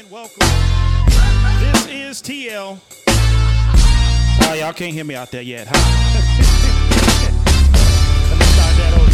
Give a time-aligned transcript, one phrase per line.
[0.00, 0.48] and welcome.
[1.60, 2.78] This is TL.
[3.06, 5.66] Oh, y'all can't hear me out there yet.
[5.70, 5.76] Huh?
[8.30, 9.10] Let me start that over.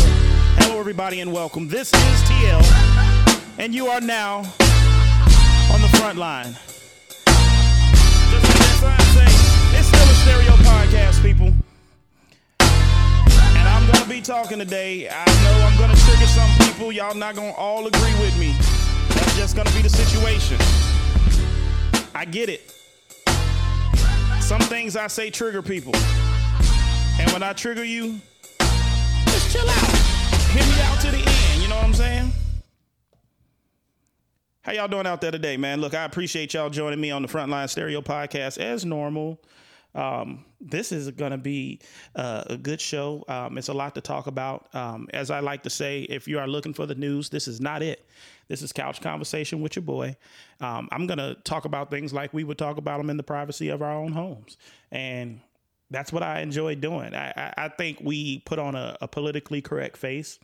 [0.62, 1.66] Hello, everybody, and welcome.
[1.66, 2.62] This is TL,
[3.58, 4.44] and you are now
[5.72, 6.54] on the front line.
[9.74, 11.52] It's still a stereo podcast, people.
[12.60, 15.08] And I'm gonna be talking today.
[15.08, 16.92] I know I'm gonna trigger some people.
[16.92, 18.54] Y'all not gonna all agree with me.
[19.36, 20.56] Just gonna be the situation.
[22.14, 22.72] I get it.
[24.40, 25.94] Some things I say trigger people.
[27.20, 28.18] And when I trigger you,
[28.58, 29.90] just chill out.
[30.52, 31.62] Hear me out to the end.
[31.62, 32.32] You know what I'm saying?
[34.62, 35.82] How y'all doing out there today, man?
[35.82, 39.38] Look, I appreciate y'all joining me on the Frontline Stereo Podcast as normal.
[39.94, 41.80] Um, this is going to be
[42.14, 43.24] uh, a good show.
[43.28, 44.74] Um, it's a lot to talk about.
[44.74, 47.60] Um, as I like to say, if you are looking for the news, this is
[47.60, 48.06] not it.
[48.48, 50.16] This is Couch Conversation with your boy.
[50.60, 53.22] Um, I'm going to talk about things like we would talk about them in the
[53.22, 54.56] privacy of our own homes.
[54.90, 55.40] And
[55.90, 57.14] that's what I enjoy doing.
[57.14, 60.38] I, I, I think we put on a, a politically correct face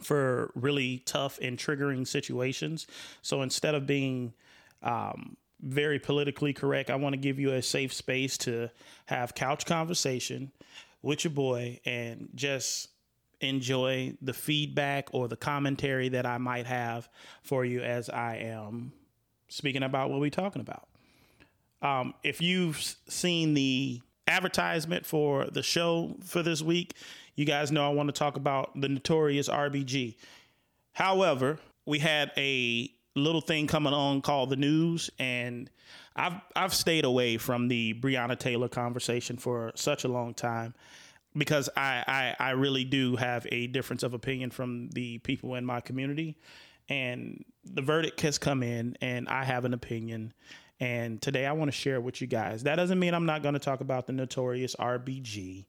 [0.00, 2.86] for really tough and triggering situations.
[3.22, 4.32] So instead of being
[4.82, 8.70] um, very politically correct, I want to give you a safe space to
[9.06, 10.52] have couch conversation
[11.02, 12.88] with your boy and just
[13.40, 17.08] enjoy the feedback or the commentary that I might have
[17.42, 18.92] for you as I am
[19.48, 20.88] speaking about what we're talking about.
[21.80, 22.76] Um, if you've
[23.08, 26.94] seen the advertisement for the show for this week,
[27.34, 30.16] you guys know I want to talk about the notorious RBG.
[30.92, 35.70] However, we had a little thing coming on called the news, and
[36.16, 40.74] I've I've stayed away from the Breonna Taylor conversation for such a long time
[41.38, 45.64] because I, I I really do have a difference of opinion from the people in
[45.64, 46.36] my community,
[46.88, 50.32] and the verdict has come in, and I have an opinion.
[50.80, 52.62] And today I want to share with you guys.
[52.62, 55.66] That doesn't mean I'm not going to talk about the notorious RBG.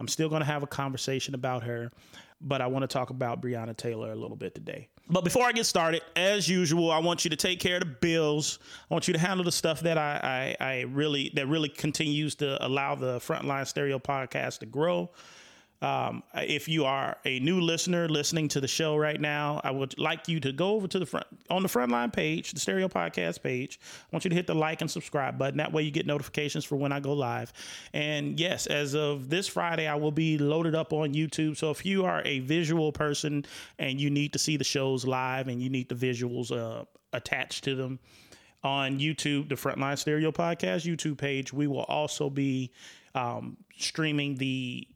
[0.00, 1.92] I'm still going to have a conversation about her,
[2.40, 4.88] but I want to talk about Breonna Taylor a little bit today.
[5.10, 7.86] But before I get started, as usual, I want you to take care of the
[7.86, 8.58] bills.
[8.90, 12.34] I want you to handle the stuff that I, I, I really that really continues
[12.36, 15.10] to allow the Frontline Stereo podcast to grow.
[15.80, 19.96] Um, if you are a new listener listening to the show right now, I would
[19.98, 23.42] like you to go over to the front on the frontline page, the stereo podcast
[23.42, 23.78] page.
[23.82, 25.58] I want you to hit the like and subscribe button.
[25.58, 27.52] That way you get notifications for when I go live.
[27.92, 31.56] And yes, as of this Friday, I will be loaded up on YouTube.
[31.56, 33.44] So if you are a visual person
[33.78, 37.62] and you need to see the shows live and you need the visuals uh, attached
[37.64, 38.00] to them
[38.64, 42.72] on YouTube, the Frontline Stereo Podcast YouTube page, we will also be
[43.14, 44.88] um, streaming the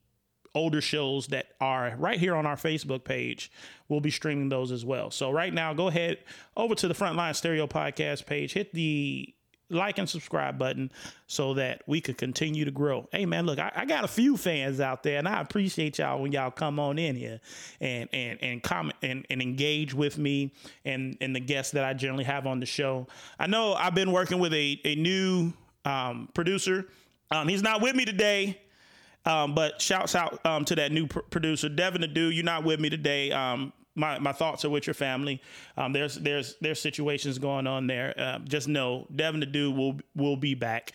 [0.54, 3.50] older shows that are right here on our Facebook page.
[3.88, 5.10] We'll be streaming those as well.
[5.10, 6.18] So right now, go ahead
[6.56, 9.34] over to the Frontline Stereo Podcast page, hit the
[9.72, 10.92] like and subscribe button
[11.26, 13.08] so that we can continue to grow.
[13.10, 16.20] Hey man, look, I, I, got a few fans out there, and I appreciate y'all
[16.20, 17.40] when y'all come on in here
[17.80, 20.52] and and and comment and, and engage with me
[20.84, 23.06] and and the guests that I generally have on the show.
[23.38, 25.52] I know I've been working with a a new
[25.84, 26.86] um, producer.
[27.30, 28.60] Um, he's not with me today.
[29.24, 32.34] Um, but shouts out um, to that new pr- producer, Devin Adu.
[32.34, 33.30] You're not with me today.
[33.32, 35.40] Um, my, my thoughts are with your family.
[35.76, 38.14] Um, there's there's there's situations going on there.
[38.16, 40.92] Uh, just know Devin Adu will will be back.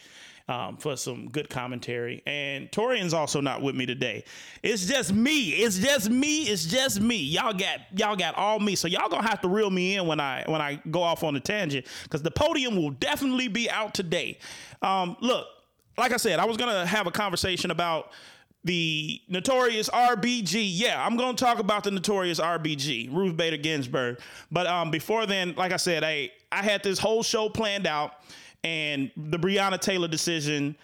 [0.49, 2.23] Um, for some good commentary.
[2.25, 4.23] And Torian's also not with me today.
[4.63, 5.49] It's just me.
[5.49, 6.43] It's just me.
[6.43, 7.17] It's just me.
[7.17, 8.75] Y'all got y'all got all me.
[8.75, 11.35] So y'all gonna have to reel me in when I when I go off on
[11.35, 14.39] a tangent because the podium will definitely be out today.
[14.81, 15.47] Um, look,
[15.97, 18.11] like I said, I was gonna have a conversation about
[18.63, 20.63] the notorious RBG.
[20.63, 24.19] Yeah, I'm gonna talk about the notorious RBG, Ruth Bader Ginsburg.
[24.51, 28.13] But um, before then, like I said, I I had this whole show planned out,
[28.63, 30.77] and the Breonna Taylor decision.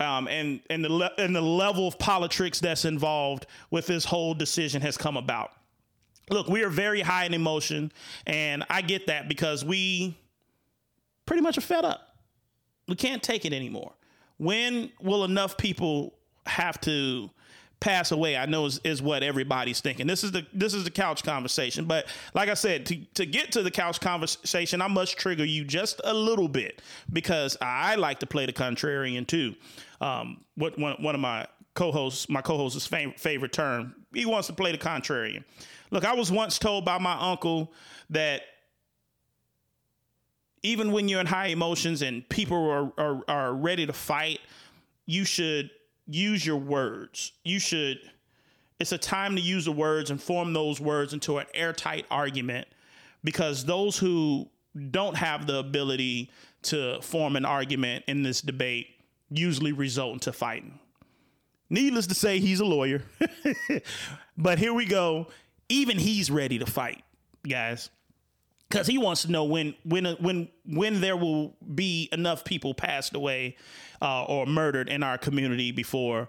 [0.00, 4.34] Um, and and the le- and the level of politics that's involved with this whole
[4.34, 5.52] decision has come about.
[6.30, 7.92] Look, we are very high in emotion,
[8.26, 10.18] and I get that because we
[11.26, 12.16] pretty much are fed up.
[12.88, 13.92] We can't take it anymore.
[14.44, 16.14] When will enough people
[16.44, 17.30] have to
[17.80, 18.36] pass away?
[18.36, 20.06] I know is, is what everybody's thinking.
[20.06, 23.52] This is the this is the couch conversation but like i said to, to get
[23.52, 26.82] to the couch conversation i must trigger you just a little bit
[27.12, 29.54] because i like to play the contrarian too.
[30.02, 34.52] Um what one, one of my co-hosts my co-host's favorite, favorite term he wants to
[34.52, 35.42] play the contrarian.
[35.90, 37.72] Look i was once told by my uncle
[38.10, 38.42] that
[40.64, 44.40] even when you're in high emotions and people are, are, are ready to fight
[45.06, 45.70] you should
[46.06, 47.32] use your words.
[47.44, 47.98] You should,
[48.80, 52.68] it's a time to use the words and form those words into an airtight argument
[53.22, 54.48] because those who
[54.90, 56.30] don't have the ability
[56.62, 58.88] to form an argument in this debate
[59.30, 60.78] usually result into fighting.
[61.70, 63.02] Needless to say, he's a lawyer.
[64.38, 65.28] but here we go.
[65.68, 67.02] Even he's ready to fight,
[67.48, 67.90] guys.
[68.74, 73.14] Because he wants to know when when when when there will be enough people passed
[73.14, 73.56] away
[74.02, 76.28] uh, or murdered in our community before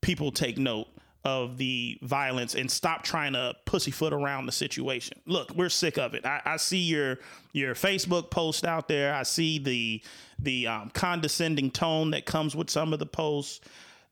[0.00, 0.86] people take note
[1.24, 5.18] of the violence and stop trying to pussyfoot around the situation.
[5.26, 6.24] Look, we're sick of it.
[6.24, 7.18] I, I see your
[7.52, 9.12] your Facebook post out there.
[9.12, 10.00] I see the
[10.38, 13.60] the um, condescending tone that comes with some of the posts.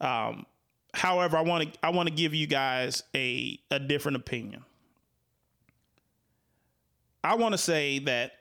[0.01, 0.47] Um,
[0.95, 4.65] however, I want to I want to give you guys a a different opinion.
[7.25, 8.33] I want to say that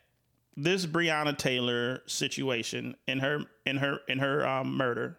[0.55, 5.17] this Breonna Taylor situation in her in her in her um, murder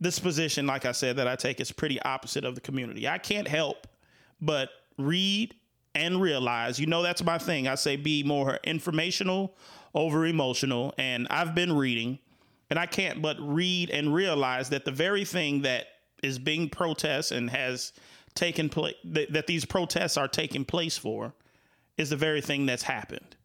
[0.00, 3.08] this position, like I said, that I take is pretty opposite of the community.
[3.08, 3.86] I can't help
[4.40, 4.68] but
[4.98, 5.54] read
[5.94, 7.66] and realize, you know, that's my thing.
[7.66, 9.54] I say be more informational
[9.94, 10.94] over emotional.
[10.98, 12.18] And I've been reading,
[12.68, 15.86] and I can't but read and realize that the very thing that
[16.22, 17.92] is being protested and has
[18.34, 21.32] taken place, th- that these protests are taking place for,
[21.96, 23.36] is the very thing that's happened.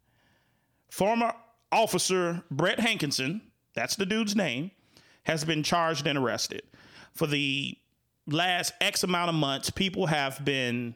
[0.89, 1.33] Former
[1.71, 3.41] officer Brett Hankinson,
[3.73, 4.71] that's the dude's name,
[5.23, 6.63] has been charged and arrested.
[7.13, 7.77] For the
[8.27, 10.95] last X amount of months, people have been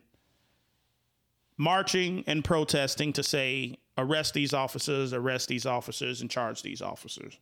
[1.57, 7.37] marching and protesting to say, arrest these officers, arrest these officers, and charge these officers.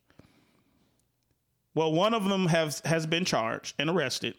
[1.75, 4.35] Well, one of them has has been charged and arrested.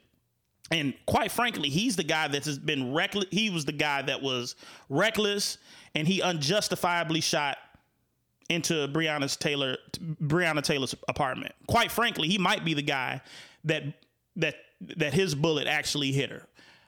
[0.70, 3.26] And quite frankly, he's the guy that has been reckless.
[3.30, 4.56] He was the guy that was
[4.88, 5.58] reckless
[5.94, 7.58] and he unjustifiably shot
[8.48, 11.54] into Breonna's Taylor Breonna Taylor's apartment.
[11.66, 13.20] Quite frankly, he might be the guy
[13.64, 13.84] that
[14.36, 16.42] that that his bullet actually hit her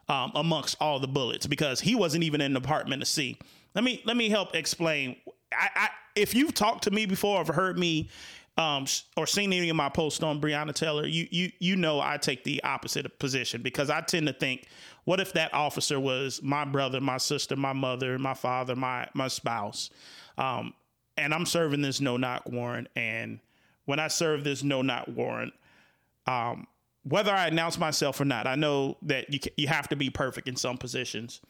[0.09, 3.39] um, amongst all the bullets because he wasn't even in the apartment to see.
[3.75, 5.17] Let me let me help explain.
[5.53, 8.11] I, I if you've talked to me before or heard me
[8.59, 8.87] um,
[9.17, 12.45] or seen any of my posts on Breonna Taylor, you you you know I take
[12.45, 14.67] the opposite position because I tend to think,
[15.05, 19.29] what if that officer was my brother, my sister, my mother, my father, my my
[19.29, 19.91] spouse?
[20.39, 20.73] Um,
[21.17, 22.89] and I'm serving this no knock warrant.
[22.97, 23.41] And
[23.85, 25.53] when I serve this no knock warrant,
[26.27, 26.67] um,
[27.05, 30.49] whether I announce myself or not, I know that you you have to be perfect
[30.49, 31.41] in some positions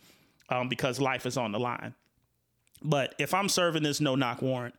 [0.49, 1.95] um, because life is on the line.
[2.83, 4.75] But if I'm serving this no knock warrant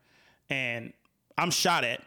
[0.50, 0.94] and
[1.38, 2.02] I'm shot at,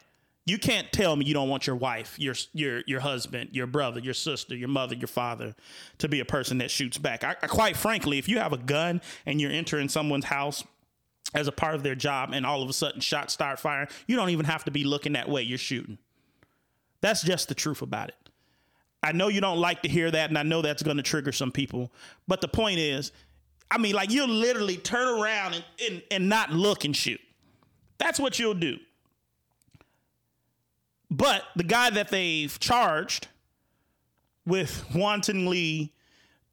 [0.46, 4.00] you can't tell me you don't want your wife, your your your husband, your brother,
[4.00, 5.54] your sister, your mother, your father
[5.98, 7.24] to be a person that shoots back.
[7.24, 10.64] I, I, quite frankly, if you have a gun and you're entering someone's house
[11.34, 14.16] as a part of their job and all of a sudden shots start firing, you
[14.16, 15.42] don't even have to be looking that way.
[15.42, 15.98] You're shooting.
[17.00, 18.16] That's just the truth about it.
[19.02, 21.32] I know you don't like to hear that, and I know that's going to trigger
[21.32, 21.90] some people.
[22.28, 23.12] But the point is,
[23.70, 27.20] I mean, like you'll literally turn around and, and, and not look and shoot.
[27.98, 28.78] That's what you'll do.
[31.10, 33.28] But the guy that they've charged
[34.46, 35.92] with wantonly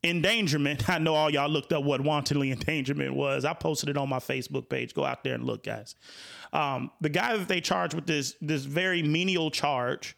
[0.03, 0.89] endangerment.
[0.89, 3.45] I know all y'all looked up what wantonly endangerment was.
[3.45, 4.93] I posted it on my Facebook page.
[4.93, 5.95] Go out there and look, guys.
[6.53, 10.15] Um, the guy that they charged with this this very menial charge.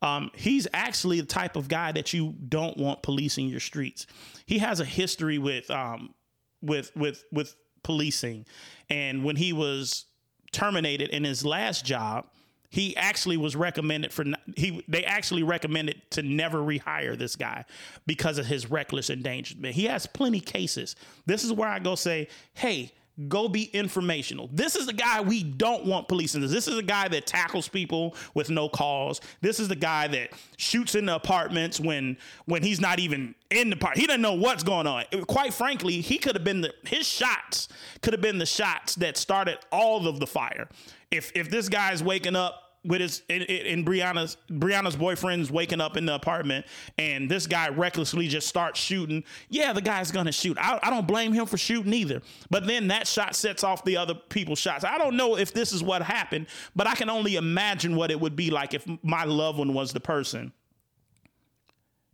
[0.00, 4.08] Um, he's actually the type of guy that you don't want policing your streets.
[4.46, 6.14] He has a history with um,
[6.60, 8.46] with with with policing,
[8.90, 10.06] and when he was
[10.50, 12.26] terminated in his last job,
[12.72, 14.24] he actually was recommended for
[14.56, 17.66] he they actually recommended to never rehire this guy
[18.06, 19.74] because of his reckless endangerment.
[19.74, 20.96] He has plenty cases.
[21.26, 22.92] This is where I go say, "Hey,
[23.28, 24.48] go be informational.
[24.52, 26.50] This is the guy we don't want policing this.
[26.50, 29.20] This is a guy that tackles people with no cause.
[29.42, 33.68] This is the guy that shoots in the apartments when when he's not even in
[33.68, 33.98] the part.
[33.98, 35.04] He doesn't know what's going on.
[35.26, 37.68] Quite frankly, he could have been the his shots
[38.00, 40.68] could have been the shots that started all of the fire.
[41.10, 46.06] If if this guy's waking up with his in, Breonna's Breonna's boyfriend's waking up in
[46.06, 46.66] the apartment
[46.98, 49.22] and this guy recklessly just starts shooting.
[49.48, 50.58] Yeah, the guy's gonna shoot.
[50.58, 52.22] I, I don't blame him for shooting either.
[52.50, 54.84] But then that shot sets off the other people's shots.
[54.84, 58.18] I don't know if this is what happened, but I can only imagine what it
[58.18, 60.52] would be like if my loved one was the person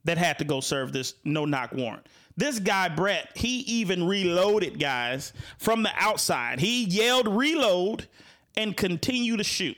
[0.05, 2.07] that had to go serve this no knock warrant.
[2.37, 6.61] This guy, Brett, he even reloaded guys from the outside.
[6.61, 8.07] He yelled reload
[8.57, 9.77] and continued to shoot.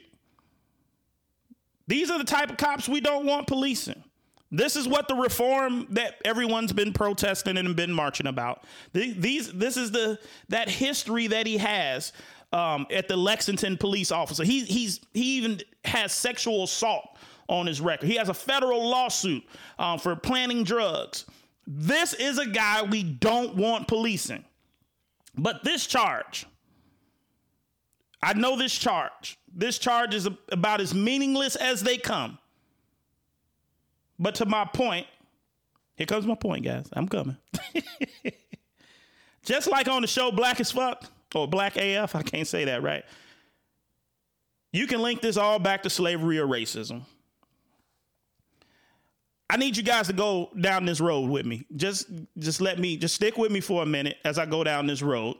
[1.91, 4.01] These are the type of cops we don't want policing.
[4.49, 8.63] This is what the reform that everyone's been protesting and been marching about.
[8.93, 10.17] These, this is the
[10.47, 12.13] that history that he has
[12.53, 14.45] um, at the Lexington police officer.
[14.45, 17.17] He he's he even has sexual assault
[17.49, 18.07] on his record.
[18.07, 19.43] He has a federal lawsuit
[19.77, 21.25] um, for planning drugs.
[21.67, 24.45] This is a guy we don't want policing.
[25.37, 26.45] But this charge,
[28.23, 29.37] I know this charge.
[29.53, 32.37] This charge is about as meaningless as they come.
[34.19, 35.07] But to my point,
[35.95, 36.87] here comes my point, guys.
[36.93, 37.37] I'm coming.
[39.43, 42.83] Just like on the show Black as Fuck or Black AF, I can't say that
[42.83, 43.03] right.
[44.71, 47.01] You can link this all back to slavery or racism.
[49.49, 51.65] I need you guys to go down this road with me.
[51.75, 54.87] Just just let me just stick with me for a minute as I go down
[54.87, 55.35] this road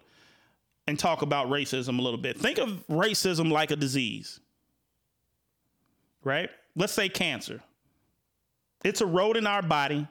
[0.92, 2.38] and talk about racism a little bit.
[2.38, 4.42] Think of racism like a disease.
[6.22, 6.50] Right?
[6.76, 7.62] Let's say cancer.
[8.84, 10.06] It's a road in our body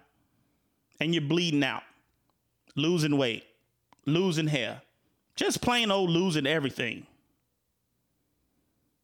[0.98, 1.82] and you're bleeding out,
[2.76, 3.44] losing weight,
[4.06, 4.80] losing hair,
[5.36, 7.06] just plain old losing everything.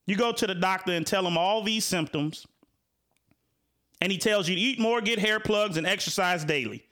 [0.06, 2.46] You go to the doctor and tell him all these symptoms
[4.00, 6.86] and he tells you to eat more, get hair plugs, and exercise daily.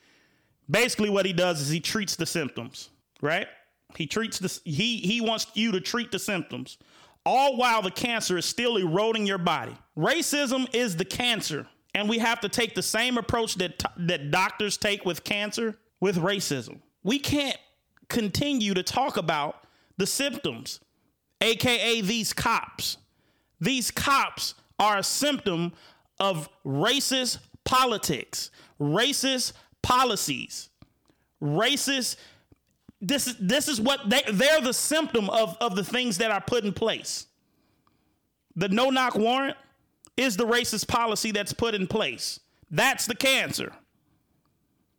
[0.71, 2.91] Basically, what he does is he treats the symptoms,
[3.23, 3.47] right?
[3.97, 6.79] He treats the he he wants you to treat the symptoms,
[7.25, 9.77] all while the cancer is still eroding your body.
[9.97, 14.77] Racism is the cancer, and we have to take the same approach that that doctors
[14.77, 16.81] take with cancer with racism.
[17.03, 17.59] We can't
[18.09, 19.65] continue to talk about
[19.97, 20.81] the symptoms,
[21.41, 22.99] aka these cops.
[23.61, 25.73] These cops are a symptom
[26.19, 30.69] of racist politics, racist policies,
[31.41, 32.17] racist.
[33.07, 36.41] This is this is what they they're the symptom of, of the things that are
[36.41, 37.27] put in place.
[38.57, 39.57] The no knock warrant
[40.17, 42.41] is the racist policy that's put in place.
[42.71, 43.73] That's the cancer.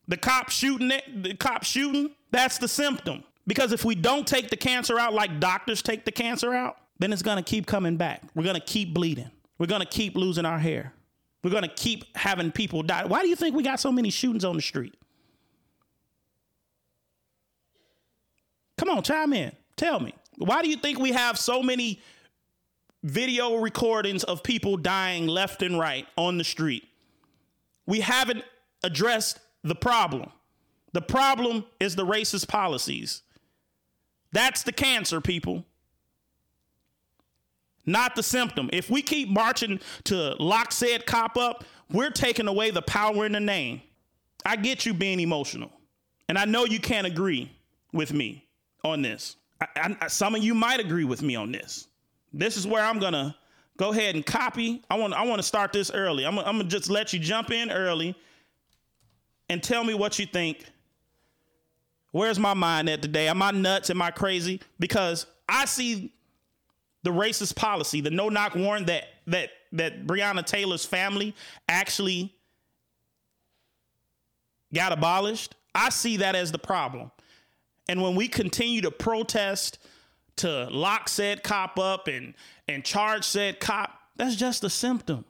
[0.08, 3.24] The cop shooting it, the cop shooting, that's the symptom.
[3.48, 7.12] Because if we don't take the cancer out like doctors take the cancer out, then
[7.12, 8.22] it's gonna keep coming back.
[8.36, 9.32] We're gonna keep bleeding.
[9.58, 10.94] We're gonna keep losing our hair.
[11.46, 13.06] We're going to keep having people die.
[13.06, 14.96] Why do you think we got so many shootings on the street?
[18.78, 19.52] Come on, chime in.
[19.76, 20.14] Tell me.
[20.38, 22.02] Why do you think we have so many
[23.04, 26.88] video recordings of people dying left and right on the street?
[27.86, 28.44] We haven't
[28.84, 30.30] addressed the problem.
[30.94, 33.22] The problem is the racist policies.
[34.32, 35.66] That's the cancer, people
[37.86, 38.70] not the symptom.
[38.74, 43.34] If we keep marching to lock said cop up, we're taking away the power in
[43.34, 43.82] the name.
[44.46, 45.72] I get you being emotional,
[46.28, 47.52] and I know you can't agree
[47.94, 48.45] with me
[48.86, 49.36] on this.
[49.60, 51.88] I, I, some of you might agree with me on this.
[52.34, 53.36] This is where I'm gonna
[53.78, 54.84] go ahead and copy.
[54.90, 56.26] I want I want to start this early.
[56.26, 58.16] I'm, I'm gonna just let you jump in early
[59.50, 60.66] and tell me what you think.
[62.12, 63.28] Where's my mind at today?
[63.28, 63.90] Am I nuts?
[63.90, 64.62] Am I crazy?
[64.80, 66.14] Because I see
[67.04, 71.36] the racist policy, the no knock warrant that that that Breonna Taylor's family
[71.68, 72.34] actually
[74.74, 77.12] got abolished, I see that as the problem.
[77.88, 79.80] And when we continue to protest
[80.38, 82.34] to lock said cop up and
[82.68, 85.26] and charge said cop, that's just a symptom.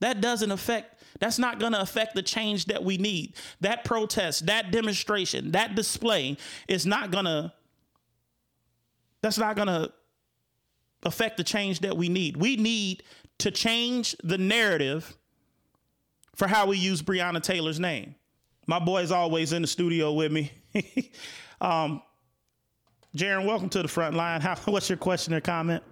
[0.00, 3.34] That doesn't affect that's not going to affect the change that we need.
[3.60, 6.36] That protest, that demonstration, that display
[6.68, 7.52] is not going to
[9.22, 9.92] that's not going to
[11.02, 12.36] affect the change that we need.
[12.36, 13.02] We need
[13.38, 15.16] to change the narrative
[16.34, 18.14] for how we use Breonna Taylor's name.
[18.66, 20.52] My boy is always in the studio with me.
[21.60, 22.02] um,
[23.16, 24.40] Jaron, welcome to the front line.
[24.40, 25.82] How, what's your question or comment?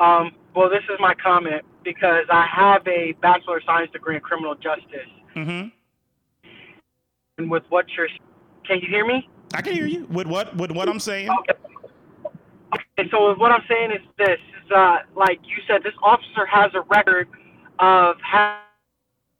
[0.00, 4.20] Um, well, this is my comment because I have a Bachelor of Science degree in
[4.20, 5.08] criminal justice.
[5.34, 5.68] Mm-hmm.
[7.38, 8.08] And with what you're,
[8.66, 9.28] can you hear me?
[9.54, 10.06] I can hear you.
[10.10, 10.54] With what?
[10.56, 11.30] With what I'm saying?
[11.30, 11.52] Okay.
[12.74, 13.10] Okay.
[13.10, 16.82] So what I'm saying is this: is uh, like you said, this officer has a
[16.82, 17.28] record
[17.78, 18.62] of ha-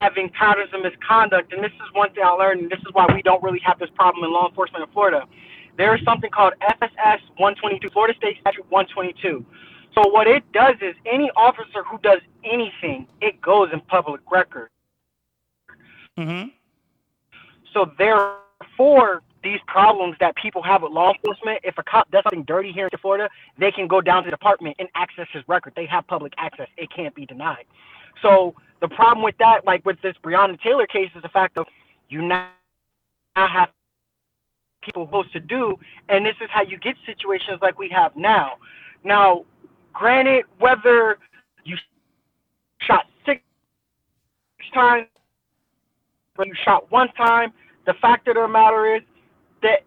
[0.00, 3.07] having patterns of misconduct, and this is one thing I learned, and this is why
[3.12, 5.25] we don't really have this problem in law enforcement in Florida.
[5.78, 9.47] There is something called FSS 122, Florida State Statute 122.
[9.94, 14.70] So what it does is any officer who does anything, it goes in public record.
[16.18, 16.49] Mm-hmm.
[17.73, 22.42] So therefore, these problems that people have with law enforcement, if a cop does something
[22.42, 25.75] dirty here in Florida, they can go down to the department and access his record.
[25.76, 26.66] They have public access.
[26.76, 27.64] It can't be denied.
[28.20, 31.66] So the problem with that, like with this Breonna Taylor case, is the fact of
[32.08, 32.49] you now
[33.37, 33.68] have
[34.88, 35.76] people supposed to do,
[36.09, 38.54] and this is how you get situations like we have now.
[39.04, 39.45] Now,
[39.92, 41.18] granted, whether
[41.64, 41.76] you
[42.80, 43.42] shot six
[44.73, 45.07] times,
[46.38, 47.52] or you shot one time,
[47.87, 49.02] the fact of the matter is
[49.62, 49.80] that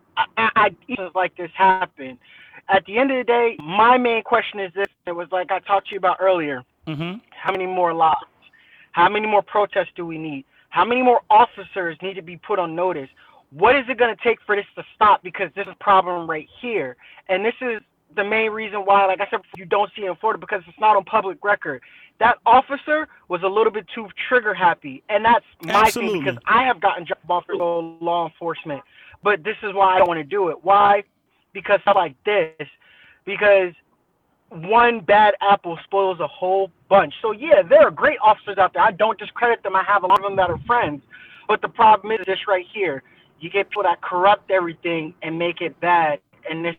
[0.58, 2.18] ideas like this happen.
[2.70, 5.60] At the end of the day, my main question is this: It was like I
[5.60, 6.64] talked to you about earlier.
[6.88, 7.20] Mm-hmm.
[7.32, 8.18] How many more lives?
[8.92, 10.46] How many more protests do we need?
[10.70, 13.10] How many more officers need to be put on notice?
[13.52, 15.24] What is it going to take for this to stop?
[15.24, 16.96] Because this is a problem right here,
[17.30, 17.82] and this is
[18.16, 20.80] the main reason why, like I said, you don't see it in Florida because it's
[20.80, 21.82] not on public record.
[22.20, 26.20] That officer was a little bit too trigger happy, and that's my Absolutely.
[26.20, 28.82] thing because I have gotten job offers for law enforcement,
[29.24, 30.58] but this is why I don't want to do it.
[30.64, 31.04] Why?
[31.54, 32.68] Because stuff like this.
[33.26, 33.74] Because
[34.50, 37.14] one bad apple spoils a whole bunch.
[37.22, 38.84] So yeah, there are great officers out there.
[38.84, 39.76] I don't discredit them.
[39.76, 41.02] I have a lot of them that are friends.
[41.48, 43.04] But the problem is this right here.
[43.42, 46.20] You get people that corrupt everything and make it bad,
[46.50, 46.76] and this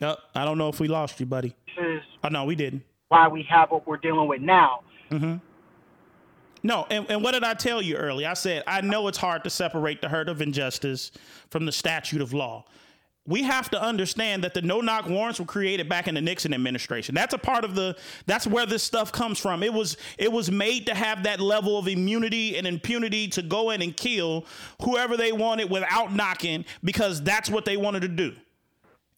[0.00, 0.18] Yep.
[0.34, 1.54] I don't know if we lost you, buddy.
[1.80, 2.82] is Oh no, we didn't.
[3.08, 4.80] why we have what we're dealing with now.
[5.10, 5.36] Mm-hmm.
[6.64, 8.28] No, and, and what did I tell you earlier?
[8.28, 11.10] I said, I know it's hard to separate the hurt of injustice
[11.50, 12.64] from the statute of law.
[13.24, 16.52] We have to understand that the no knock warrants were created back in the Nixon
[16.52, 17.14] administration.
[17.14, 19.62] That's a part of the that's where this stuff comes from.
[19.62, 23.70] It was it was made to have that level of immunity and impunity to go
[23.70, 24.44] in and kill
[24.82, 28.34] whoever they wanted without knocking because that's what they wanted to do.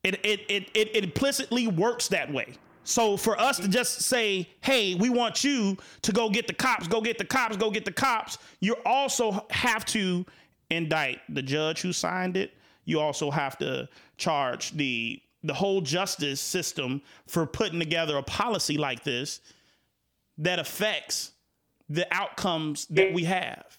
[0.02, 2.54] It it it, it implicitly works that way.
[2.84, 6.87] So for us to just say, "Hey, we want you to go get the cops,
[6.87, 10.26] go get the cops, go get the cops," you also have to
[10.68, 12.52] indict the judge who signed it.
[12.85, 18.79] You also have to charge the the whole justice system for putting together a policy
[18.79, 19.41] like this
[20.38, 21.33] that affects
[21.91, 23.79] the outcomes that we have.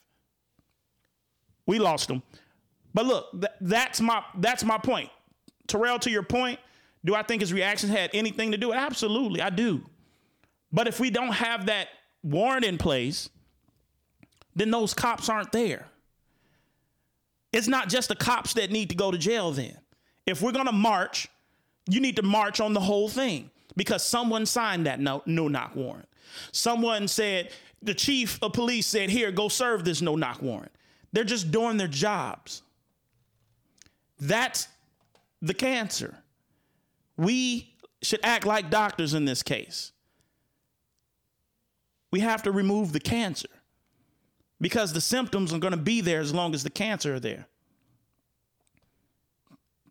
[1.66, 2.22] We lost them.
[2.94, 5.10] But look, th- that's my that's my point.
[5.68, 6.60] Terrell, to your point,
[7.04, 8.72] do I think his reactions had anything to do?
[8.72, 9.82] Absolutely, I do.
[10.72, 11.88] But if we don't have that
[12.24, 13.30] warrant in place,
[14.56, 15.88] then those cops aren't there.
[17.56, 19.78] It's not just the cops that need to go to jail then.
[20.26, 21.30] If we're going to march,
[21.90, 25.74] you need to march on the whole thing because someone signed that no, no knock
[25.74, 26.10] warrant.
[26.52, 27.52] Someone said,
[27.82, 30.74] the chief of police said, here, go serve this no knock warrant.
[31.14, 32.62] They're just doing their jobs.
[34.20, 34.68] That's
[35.42, 36.14] the cancer.
[37.16, 39.94] We should act like doctors in this case.
[42.12, 43.48] We have to remove the cancer
[44.60, 47.48] because the symptoms are going to be there as long as the cancer are there.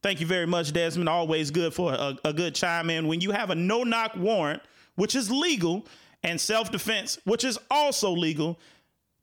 [0.05, 1.09] Thank you very much, Desmond.
[1.09, 3.09] Always good for a, a good chime in.
[3.09, 4.61] When you have a no knock warrant,
[4.97, 5.87] which is legal,
[6.23, 8.59] and self defense, which is also legal,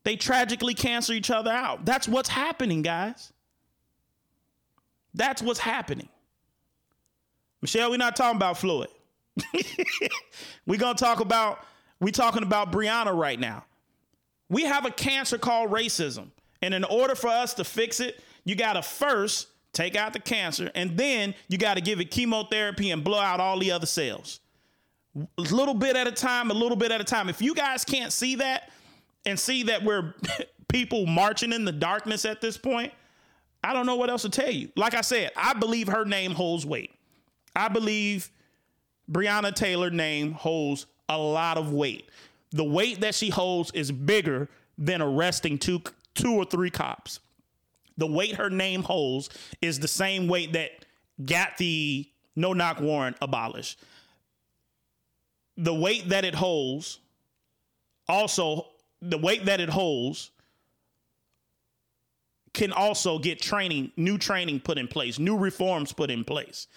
[0.03, 1.85] they tragically cancel each other out.
[1.85, 3.31] That's what's happening, guys.
[5.13, 6.09] That's what's happening.
[7.61, 8.87] Michelle, we're not talking about Floyd.
[10.65, 11.63] we're gonna talk about
[11.99, 13.65] we talking about Breonna right now.
[14.49, 16.31] We have a cancer called racism.
[16.63, 20.71] And in order for us to fix it, you gotta first take out the cancer,
[20.75, 24.39] and then you gotta give it chemotherapy and blow out all the other cells.
[25.15, 27.29] A little bit at a time, a little bit at a time.
[27.29, 28.71] If you guys can't see that
[29.25, 30.13] and see that we're
[30.69, 32.93] people marching in the darkness at this point,
[33.63, 34.69] I don't know what else to tell you.
[34.75, 36.91] Like I said, I believe her name holds weight.
[37.55, 38.31] I believe
[39.11, 42.09] Breonna Taylor's name holds a lot of weight.
[42.51, 45.81] The weight that she holds is bigger than arresting two
[46.15, 47.19] two or three cops.
[47.97, 49.29] The weight her name holds
[49.61, 50.71] is the same weight that
[51.23, 53.79] got the no knock warrant abolished.
[55.57, 56.99] The weight that it holds
[58.07, 58.67] also
[59.01, 60.31] the weight that it holds
[62.53, 66.67] can also get training, new training put in place, new reforms put in place.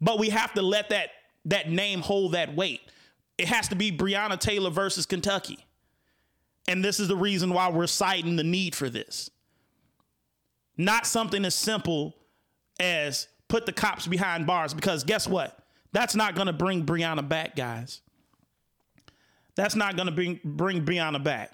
[0.00, 1.10] But we have to let that
[1.46, 2.80] that name hold that weight.
[3.38, 5.58] It has to be Breonna Taylor versus Kentucky.
[6.68, 9.30] And this is the reason why we're citing the need for this.
[10.76, 12.14] Not something as simple
[12.78, 15.58] as put the cops behind bars, because guess what?
[15.92, 18.00] That's not going to bring Breonna back, guys.
[19.54, 21.52] That's not going to bring, bring Breonna back.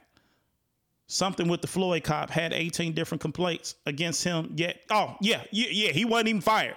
[1.07, 4.53] Something with the Floyd cop had 18 different complaints against him.
[4.57, 6.77] Yet, oh, yeah, yeah, yeah, he wasn't even fired.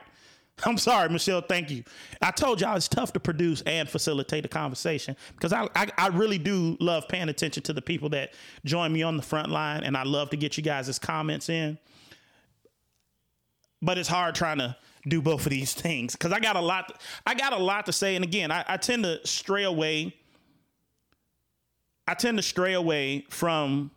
[0.64, 1.42] I'm sorry, Michelle.
[1.42, 1.84] Thank you.
[2.22, 6.08] I told y'all it's tough to produce and facilitate a conversation because I, I, I
[6.08, 9.84] really do love paying attention to the people that join me on the front line,
[9.84, 11.78] and I love to get you guys' comments in.
[13.86, 14.76] But it's hard trying to
[15.08, 17.00] do both of these things because I got a lot.
[17.26, 20.16] I got a lot to say, and again, I, I tend to stray away.
[22.08, 23.92] I tend to stray away from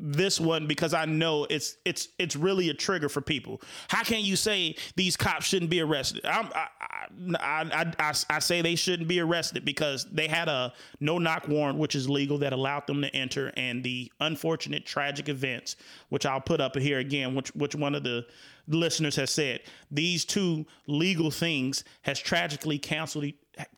[0.00, 3.60] this one because I know it's it's it's really a trigger for people.
[3.88, 6.24] How can you say these cops shouldn't be arrested?
[6.24, 11.18] I, I, I, I, I say they shouldn't be arrested because they had a no
[11.18, 15.76] knock warrant, which is legal, that allowed them to enter, and the unfortunate tragic events,
[16.08, 18.26] which I'll put up here again, which which one of the
[18.68, 23.26] listeners have said, these two legal things has tragically canceled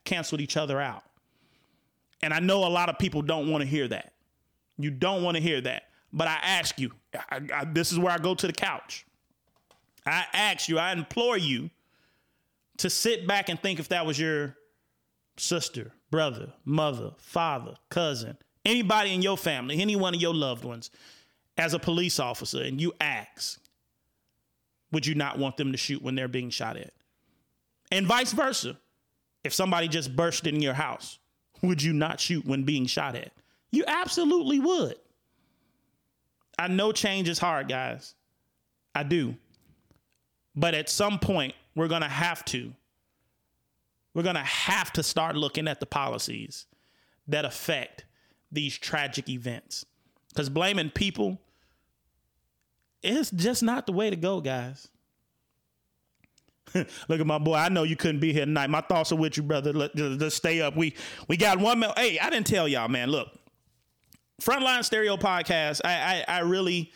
[0.05, 1.03] canceled each other out.
[2.23, 4.12] And I know a lot of people don't want to hear that.
[4.79, 5.85] You don't want to hear that.
[6.12, 9.07] But I ask you, I, I, this is where I go to the couch.
[10.07, 11.71] I ask you, I implore you,
[12.79, 14.57] to sit back and think if that was your
[15.37, 20.90] sister, brother, mother, father, cousin, anybody in your family, any one of your loved ones,
[21.57, 23.61] as a police officer, and you ask,
[24.93, 26.93] would you not want them to shoot when they're being shot at?
[27.91, 28.79] And vice versa.
[29.43, 31.19] If somebody just burst in your house,
[31.63, 33.33] would you not shoot when being shot at?
[33.73, 34.97] You absolutely would.
[36.59, 38.15] I know change is hard, guys.
[38.95, 39.35] I do.
[40.55, 42.73] But at some point, we're going to have to.
[44.15, 46.67] We're going to have to start looking at the policies
[47.29, 48.05] that affect
[48.51, 49.87] these tragic events.
[50.29, 51.41] Because blaming people
[53.03, 54.88] is just not the way to go, guys.
[56.75, 57.55] Look at my boy.
[57.55, 58.71] I know you couldn't be here tonight.
[58.71, 59.73] My thoughts are with you, brother.
[59.73, 60.77] Let, us stay up.
[60.77, 60.95] We
[61.29, 61.81] we got one.
[61.81, 61.93] More.
[61.97, 63.11] Hey, I didn't tell y'all, man.
[63.11, 63.29] Look,
[64.41, 65.81] Frontline Stereo Podcast.
[65.85, 66.93] I I, I really.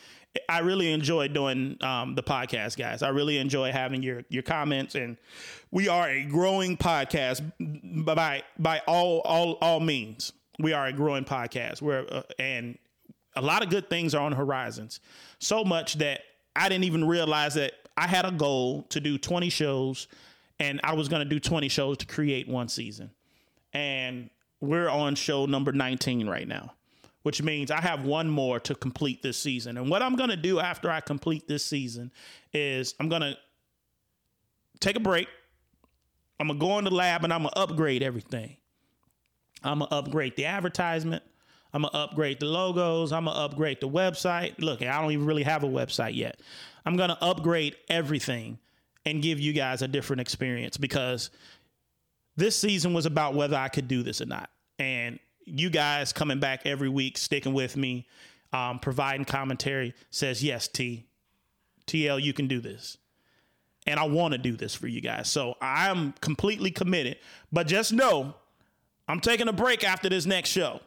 [0.51, 3.03] I really enjoy doing um, the podcast, guys.
[3.03, 5.17] I really enjoy having your your comments, and
[5.71, 7.41] we are a growing podcast
[8.05, 10.35] by by all all all means.
[10.59, 11.81] We are a growing podcast.
[11.81, 12.77] We're uh, and
[13.37, 15.01] a lot of good things are on the horizons.
[15.39, 16.23] So much that
[16.57, 20.09] I didn't even realize that I had a goal to do 20 shows
[20.59, 23.11] and I was going to do 20 shows to create one season.
[23.73, 26.73] And we're on show number 19 right now,
[27.23, 29.77] which means I have one more to complete this season.
[29.77, 32.11] And what I'm going to do after I complete this season
[32.55, 33.37] is I'm going to
[34.81, 35.29] take a break.
[36.41, 38.57] I'm going to go in the lab and I'm going to upgrade everything.
[39.63, 41.23] I'm going to upgrade the advertisement.
[41.77, 43.13] I'm to upgrade the logos.
[43.13, 44.55] I'm to upgrade the website.
[44.59, 46.41] Look, I don't even really have a website yet.
[46.87, 48.59] I'm to upgrade everything
[49.05, 51.29] and give you guys a different experience because
[52.35, 54.49] this season was about whether I could do this or not.
[54.79, 58.07] And you guys coming back every week, sticking with me,
[58.55, 61.05] um, providing commentary says, yes, T,
[61.87, 62.97] TL, you can do this.
[63.87, 65.29] And I want to do this for you guys.
[65.29, 67.19] So I'm completely committed.
[67.53, 68.35] But just know
[69.07, 70.81] I'm taking a break after this next show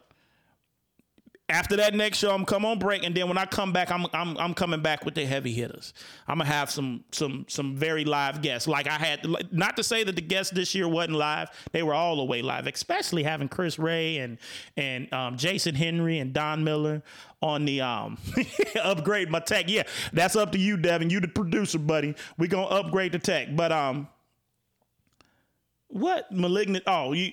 [1.50, 4.06] after that next show, I'm come on break, and then when I come back, I'm
[4.12, 5.92] I'm I'm coming back with the heavy hitters.
[6.28, 8.68] I'm gonna have some some some very live guests.
[8.68, 11.94] Like I had, not to say that the guests this year wasn't live; they were
[11.94, 12.66] all the way live.
[12.66, 14.38] Especially having Chris Ray and
[14.76, 17.02] and um, Jason Henry and Don Miller
[17.42, 18.18] on the um
[18.82, 19.66] upgrade my tech.
[19.68, 19.82] Yeah,
[20.12, 21.10] that's up to you, Devin.
[21.10, 22.14] You the producer, buddy.
[22.38, 24.08] We gonna upgrade the tech, but um,
[25.88, 26.84] what malignant?
[26.86, 27.32] Oh, you,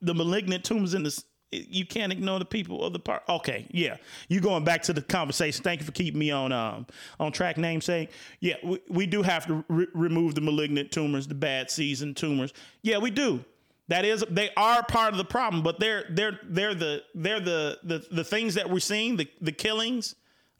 [0.00, 1.22] the malignant tumors in the
[1.68, 3.22] you can't ignore the people of the part.
[3.28, 3.96] Okay, yeah,
[4.28, 5.62] you going back to the conversation.
[5.62, 6.86] Thank you for keeping me on um
[7.18, 7.56] on track.
[7.56, 8.10] Namesake.
[8.40, 12.52] Yeah, we, we do have to re- remove the malignant tumors, the bad season tumors.
[12.82, 13.44] Yeah, we do.
[13.88, 17.78] That is, they are part of the problem, but they're they're they're the they're the
[17.84, 19.16] the, the things that we're seeing.
[19.16, 20.16] The the killings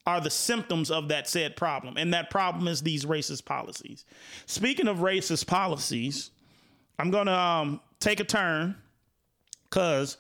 [0.07, 4.05] are the symptoms of that said problem, and that problem is these racist policies.
[4.47, 6.31] Speaking of racist policies,
[7.01, 8.77] I'm gonna um, take a turn
[9.65, 10.17] because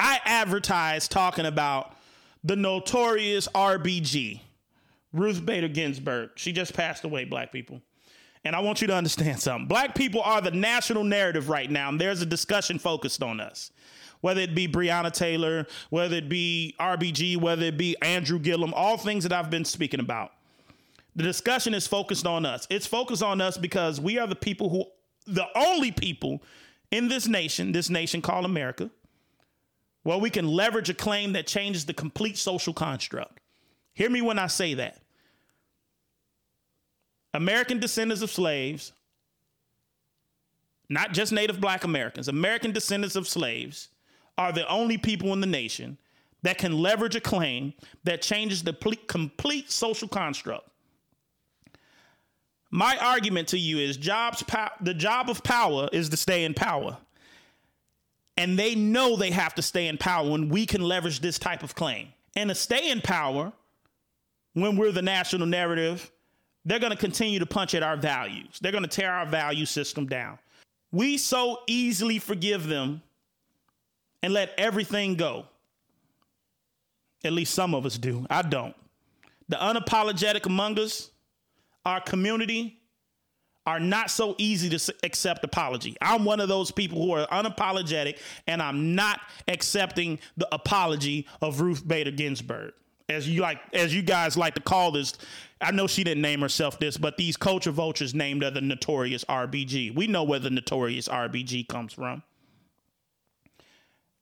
[0.00, 1.94] I advertised talking about
[2.42, 4.40] the notorious RBG,
[5.12, 6.30] Ruth Bader Ginsburg.
[6.36, 7.82] She just passed away, black people.
[8.42, 9.68] And I want you to understand something.
[9.68, 13.72] Black people are the national narrative right now, and there's a discussion focused on us.
[14.22, 18.96] Whether it be Breonna Taylor, whether it be RBG, whether it be Andrew Gillum, all
[18.96, 20.32] things that I've been speaking about.
[21.14, 22.66] The discussion is focused on us.
[22.70, 24.84] It's focused on us because we are the people who,
[25.26, 26.42] the only people
[26.90, 28.90] in this nation, this nation called America,
[30.04, 33.40] well, we can leverage a claim that changes the complete social construct.
[33.92, 34.98] Hear me when I say that.
[37.34, 38.92] American descendants of slaves,
[40.88, 43.88] not just Native Black Americans, American descendants of slaves
[44.38, 45.98] are the only people in the nation
[46.42, 48.72] that can leverage a claim that changes the
[49.06, 50.66] complete social construct.
[52.70, 54.42] My argument to you is jobs
[54.80, 56.96] the job of power is to stay in power
[58.36, 61.62] and they know they have to stay in power when we can leverage this type
[61.62, 62.08] of claim.
[62.36, 63.52] And to stay in power,
[64.54, 66.10] when we're the national narrative,
[66.64, 68.58] they're going to continue to punch at our values.
[68.60, 70.38] They're going to tear our value system down.
[70.92, 73.02] We so easily forgive them
[74.22, 75.46] and let everything go.
[77.24, 78.26] At least some of us do.
[78.30, 78.74] I don't.
[79.48, 81.10] The unapologetic among us,
[81.84, 82.79] our community,
[83.70, 85.96] are not so easy to accept apology.
[86.00, 91.60] I'm one of those people who are unapologetic and I'm not accepting the apology of
[91.60, 92.72] Ruth Bader Ginsburg.
[93.08, 95.14] As you like as you guys like to call this,
[95.60, 99.24] I know she didn't name herself this, but these culture vultures named her the notorious
[99.26, 99.94] RBG.
[99.94, 102.24] We know where the notorious RBG comes from.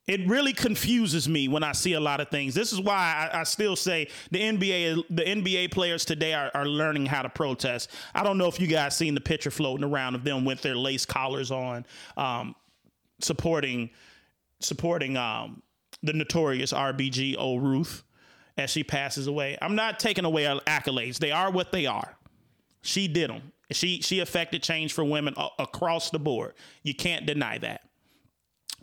[0.08, 2.54] It really confuses me when I see a lot of things.
[2.54, 6.64] This is why I, I still say the NBA the NBA players today are, are,
[6.66, 7.90] learning how to protest.
[8.14, 10.74] I don't know if you guys seen the picture floating around of them with their
[10.74, 11.84] lace collars on,
[12.16, 12.54] um,
[13.20, 13.90] supporting
[14.60, 15.62] supporting um,
[16.02, 18.02] the notorious RBG old Ruth
[18.56, 19.58] as she passes away.
[19.60, 22.16] I'm not taking away accolades; they are what they are.
[22.80, 23.52] She did them.
[23.72, 26.54] She she affected change for women across the board.
[26.82, 27.82] You can't deny that.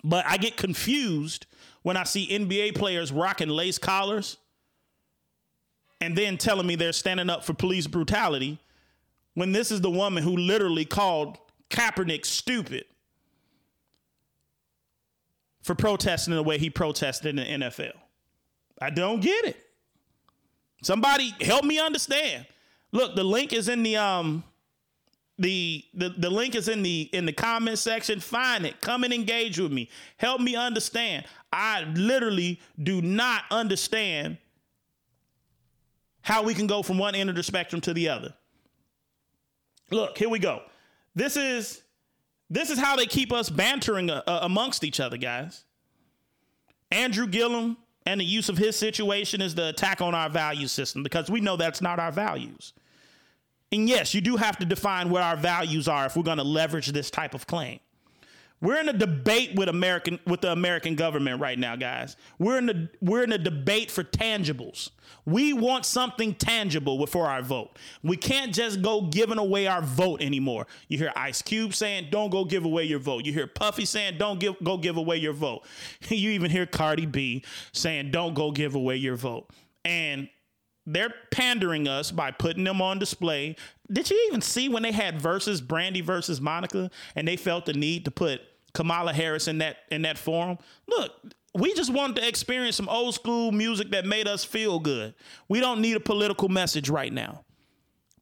[0.06, 1.48] But I get confused
[1.82, 4.38] when I see NBA players rocking lace collars
[6.00, 8.60] and then telling me they're standing up for police brutality
[9.34, 11.40] when this is the woman who literally called
[11.72, 12.86] Kaepernick stupid
[15.64, 17.94] for protesting the way he protested in the NFL.
[18.80, 19.58] I don't get it.
[20.84, 22.46] Somebody help me understand.
[22.92, 24.44] Look, the link is in the um
[25.38, 28.20] the, the the link is in the in the comment section.
[28.20, 28.80] Find it.
[28.80, 29.90] Come and engage with me.
[30.18, 31.26] Help me understand.
[31.52, 34.38] I literally do not understand
[36.22, 38.34] how we can go from one end of the spectrum to the other.
[39.92, 40.62] Look here we go.
[41.16, 41.82] This is
[42.50, 45.66] this is how they keep us bantering uh, uh amongst each other guys.
[46.92, 51.04] Andrew gillum and the use of his situation is the attack on our value system
[51.04, 52.74] because we know that's not our values
[53.76, 56.44] and yes, you do have to define what our values are if we're going to
[56.44, 57.80] leverage this type of claim.
[58.62, 62.16] We're in a debate with American with the American government right now, guys.
[62.40, 64.92] We're in a we're in a debate for tangibles.
[65.26, 67.78] We want something tangible before our vote.
[68.02, 70.68] We can't just go giving away our vote anymore.
[70.88, 74.18] You hear Ice Cube saying, "Don't go give away your vote." You hear Puffy saying,
[74.18, 75.66] "Don't give go give away your vote."
[76.10, 79.50] You even hear Cardi B saying, "Don't go give away your vote."
[79.84, 80.30] And
[80.86, 83.56] they're pandering us by putting them on display.
[83.92, 87.74] Did you even see when they had Verzuz Brandy versus Monica and they felt the
[87.74, 88.42] need to put
[88.74, 90.58] Kamala Harris in that in that forum?
[90.88, 91.12] Look,
[91.56, 95.16] we just wanted to experience some old school music that made us feel good.
[95.48, 97.44] We don't need a political message right now.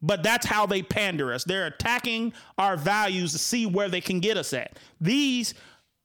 [0.02, 1.45] But that's how they pander us.
[1.45, 4.78] They're attacking our values to see where they can get us at.
[4.99, 5.54] These,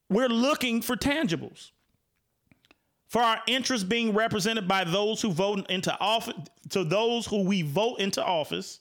[0.09, 1.73] we're looking for tangibles
[3.09, 6.35] for our interests being represented by those who vote into office,
[6.71, 8.81] to those who we vote into office.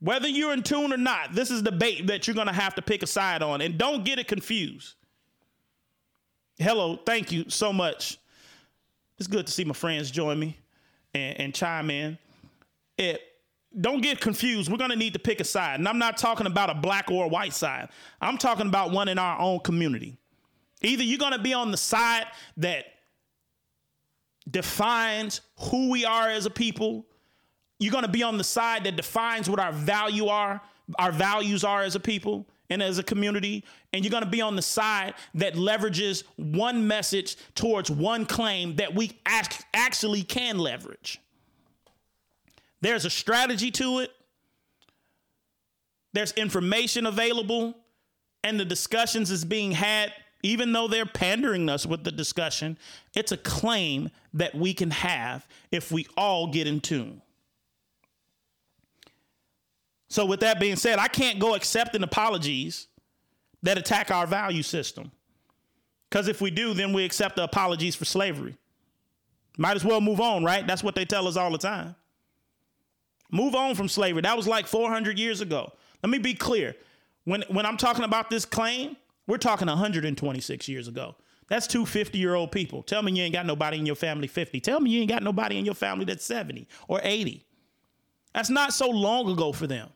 [0.00, 2.74] Whether you're in tune or not, this is the debate that you're going to have
[2.76, 3.60] to pick a side on.
[3.60, 4.94] And don't get it confused.
[6.58, 8.18] Hello, thank you so much.
[9.18, 10.58] It's good to see my friends join me
[11.14, 12.18] and, and chime in.
[12.96, 13.20] It,
[13.78, 14.70] don't get confused.
[14.70, 15.78] We're going to need to pick a side.
[15.78, 17.90] And I'm not talking about a black or a white side,
[18.20, 20.16] I'm talking about one in our own community.
[20.82, 22.26] Either you're going to be on the side
[22.58, 22.84] that
[24.50, 27.06] defines who we are as a people,
[27.78, 30.60] you're going to be on the side that defines what our value are,
[30.98, 34.40] our values are as a people and as a community, and you're going to be
[34.40, 39.18] on the side that leverages one message towards one claim that we
[39.74, 41.20] actually can leverage.
[42.80, 44.12] There's a strategy to it.
[46.12, 47.76] There's information available
[48.42, 52.78] and the discussions is being had even though they're pandering us with the discussion,
[53.14, 57.22] it's a claim that we can have if we all get in tune.
[60.08, 62.86] So, with that being said, I can't go accepting apologies
[63.62, 65.10] that attack our value system.
[66.08, 68.56] Because if we do, then we accept the apologies for slavery.
[69.58, 70.66] Might as well move on, right?
[70.66, 71.96] That's what they tell us all the time.
[73.32, 74.22] Move on from slavery.
[74.22, 75.72] That was like 400 years ago.
[76.02, 76.76] Let me be clear.
[77.24, 78.96] When, when I'm talking about this claim,
[79.26, 81.16] we're talking 126 years ago.
[81.48, 82.82] That's two 50 year old people.
[82.82, 84.60] Tell me you ain't got nobody in your family 50.
[84.60, 87.44] Tell me you ain't got nobody in your family that's 70 or 80.
[88.34, 89.88] That's not so long ago for them.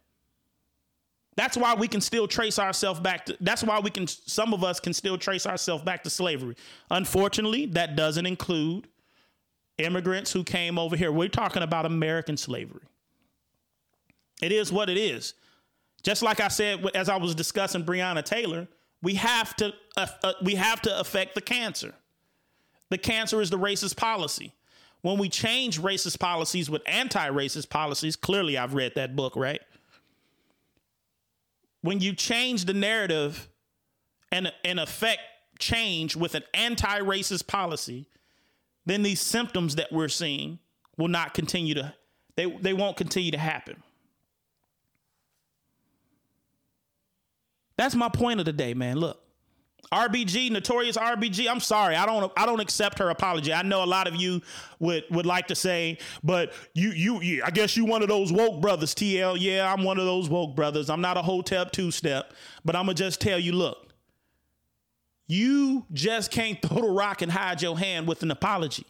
[1.36, 4.62] That's why we can still trace ourselves back to that's why we can some of
[4.62, 6.56] us can still trace ourselves back to slavery.
[6.90, 8.88] Unfortunately, that doesn't include
[9.78, 11.10] immigrants who came over here.
[11.12, 12.82] We're talking about American slavery.
[14.42, 15.34] It is what it is.
[16.02, 18.68] Just like I said as I was discussing Breonna Taylor,
[19.02, 21.94] we have to uh, uh, we have to affect the cancer.
[22.90, 24.52] The cancer is the racist policy.
[25.02, 29.62] When we change racist policies with anti-racist policies, clearly I've read that book, right?
[31.80, 33.48] When you change the narrative
[34.30, 35.22] and and affect
[35.58, 38.06] change with an anti-racist policy,
[38.84, 40.58] then these symptoms that we're seeing
[40.98, 41.94] will not continue to
[42.36, 43.82] they, they won't continue to happen.
[47.80, 48.98] That's my point of the day, man.
[48.98, 49.18] Look,
[49.90, 51.48] RBG, notorious RBG.
[51.50, 53.54] I'm sorry, I don't I don't accept her apology.
[53.54, 54.42] I know a lot of you
[54.80, 58.34] would would like to say, but you you yeah, I guess you one of those
[58.34, 59.38] woke brothers, TL.
[59.40, 60.90] Yeah, I'm one of those woke brothers.
[60.90, 62.34] I'm not a hotep two step,
[62.66, 63.94] but I'm gonna just tell you, look,
[65.26, 68.84] You just can't throw the rock and hide your hand with an apology.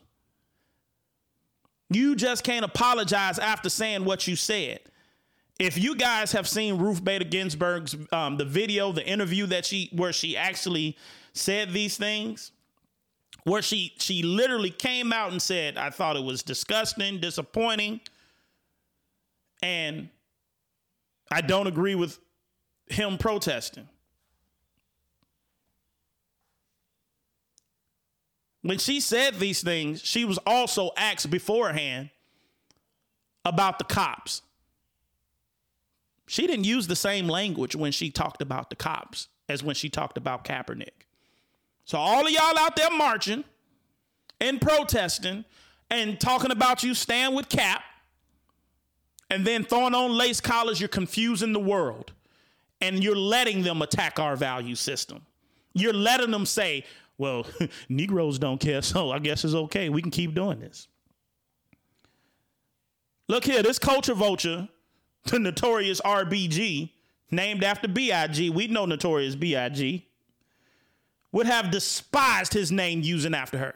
[1.90, 4.81] You just can't apologize after saying what you said.
[5.61, 9.90] If you guys have seen Ruth Bader Ginsburg's um, the video, the interview that she
[9.92, 10.96] where she actually
[11.35, 12.53] said these things,
[13.44, 18.01] where she she literally came out and said, "I thought it was disgusting, disappointing,
[19.62, 20.09] and
[21.31, 22.18] I don't agree with
[22.87, 23.87] him protesting."
[28.62, 32.09] When she said these things, she was also asked beforehand
[33.44, 34.40] about the cops.
[36.30, 39.88] She didn't use the same language when she talked about the cops as when she
[39.88, 41.08] talked about Kaepernick.
[41.84, 43.42] So, all of y'all out there marching
[44.40, 45.44] and protesting
[45.90, 47.82] and talking about you stand with Cap
[49.28, 52.12] and then throwing on lace collars, you're confusing the world
[52.80, 55.26] and you're letting them attack our value system.
[55.74, 56.84] You're letting them say,
[57.18, 57.44] well,
[57.88, 59.88] Negroes don't care, so I guess it's okay.
[59.88, 60.86] We can keep doing this.
[63.26, 64.68] Look here, this culture vulture,
[65.24, 66.90] the notorious RBG,
[67.30, 70.02] named after BIG, we know notorious BIG,
[71.33, 73.74] would have despised his name using after her.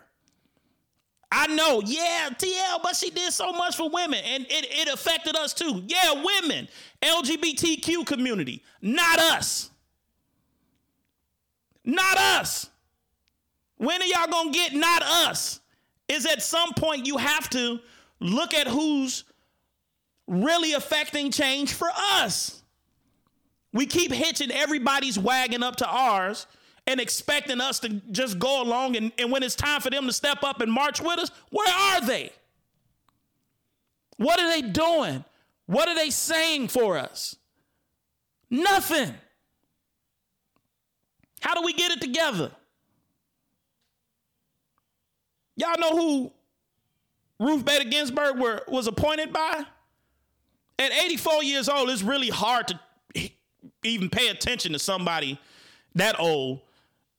[1.31, 5.35] I know, yeah, TL, but she did so much for women and it, it affected
[5.37, 5.83] us too.
[5.87, 6.69] Yeah, women,
[7.03, 9.71] LGBTQ community, not us.
[11.85, 12.71] Not us.
[13.79, 15.61] When are y'all gonna get not us?
[16.09, 17.81] Is at some point you have to
[18.21, 19.25] look at who's
[20.27, 22.63] really affecting change for us.
[23.73, 26.47] We keep hitching everybody's wagon up to ours
[26.87, 28.97] and expecting us to just go along.
[28.97, 31.73] And, and when it's time for them to step up and march with us, where
[31.73, 32.31] are they?
[34.17, 35.25] What are they doing?
[35.67, 37.37] What are they saying for us?
[38.51, 39.13] Nothing.
[41.41, 42.51] How do we get it together?
[45.57, 46.33] Y'all know who
[47.41, 49.65] Ruth Bader Ginsburg were, was appointed by?
[50.79, 52.81] At 84 years old, it's really hard to
[53.85, 55.39] even pay attention to somebody
[55.95, 56.61] that old.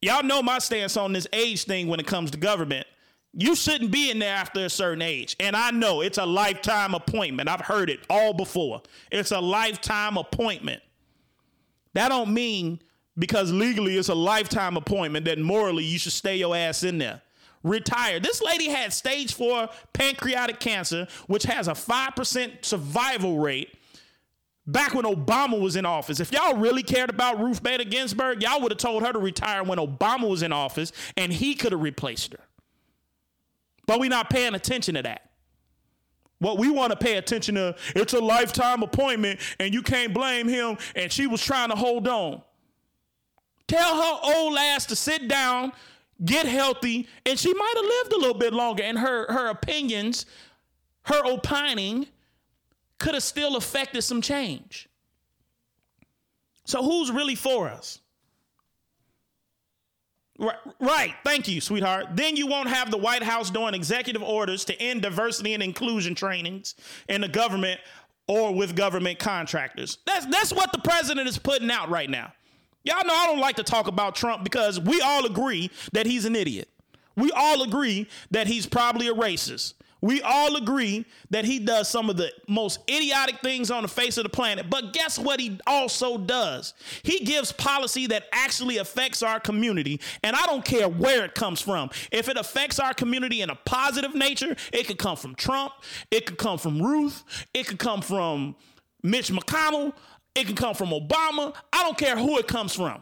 [0.02, 2.86] Y'all know my stance on this age thing when it comes to government.
[3.34, 5.36] You shouldn't be in there after a certain age.
[5.40, 7.50] And I know it's a lifetime appointment.
[7.50, 8.82] I've heard it all before.
[9.12, 10.82] It's a lifetime appointment.
[11.94, 12.82] That don't mean
[13.18, 17.22] because legally it's a lifetime appointment that morally you should stay your ass in there
[17.66, 18.24] retired.
[18.24, 23.74] This lady had stage four pancreatic cancer, which has a 5% survival rate
[24.68, 26.20] back when Obama was in office.
[26.20, 29.64] If y'all really cared about Ruth Bader Ginsburg, y'all would have told her to retire
[29.64, 32.40] when Obama was in office and he could have replaced her.
[33.88, 35.30] But we're not paying attention to that.
[36.40, 40.48] What we want to pay attention to, it's a lifetime appointment and you can't blame
[40.48, 42.42] him and she was trying to hold on.
[43.68, 45.72] Tell her old ass to sit down
[46.24, 48.84] get healthy, and she might have lived a little bit longer.
[48.84, 50.26] And her her opinions,
[51.04, 52.08] her opining,
[53.00, 54.88] could have still affected some change.
[56.66, 58.00] So who's really for us?
[60.38, 61.14] Right, right.
[61.24, 62.08] Thank you, sweetheart.
[62.14, 66.14] Then you won't have the White House doing executive orders to end diversity and inclusion
[66.14, 66.76] trainings
[67.08, 67.80] in the government
[68.28, 70.00] or with government contractors.
[70.06, 72.34] That's that's what the president is putting out right now.
[72.86, 76.26] Y'all know I don't like to talk about Trump because we all agree that he's
[76.26, 76.70] an idiot.
[77.18, 79.74] We all agree that he's probably a racist.
[80.02, 84.18] We all agree that he does some of the most idiotic things on the face
[84.18, 84.70] of the planet.
[84.70, 86.76] But guess what he also does?
[87.02, 90.00] He gives policy that actually affects our community.
[90.22, 91.90] And I don't care where it comes from.
[92.12, 95.74] If it affects our community in a positive nature, it could come from Trump,
[96.12, 97.24] it could come from Ruth,
[97.56, 98.56] it could come from
[99.02, 99.94] Mitch McConnell.
[100.36, 101.56] It can come from Obama.
[101.72, 103.02] I don't care who it comes from.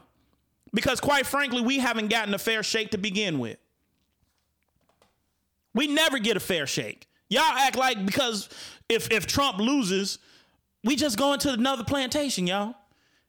[0.72, 3.58] Because quite frankly, we haven't gotten a fair shake to begin with.
[5.74, 7.08] We never get a fair shake.
[7.28, 8.48] Y'all act like because
[8.88, 10.18] if if Trump loses,
[10.84, 12.74] we just go into another plantation, y'all.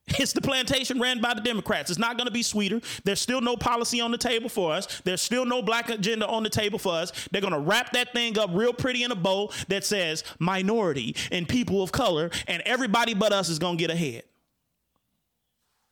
[0.08, 1.89] It's the plantation ran by the Democrats.
[1.89, 2.80] It's not going to be sweeter.
[3.03, 5.01] There's still no policy on the table for us.
[5.03, 7.28] There's still no black agenda on the table for us.
[7.32, 11.16] They're going to wrap that thing up real pretty in a bow that says minority
[11.32, 14.24] and people of color, and everybody but us is going to get ahead.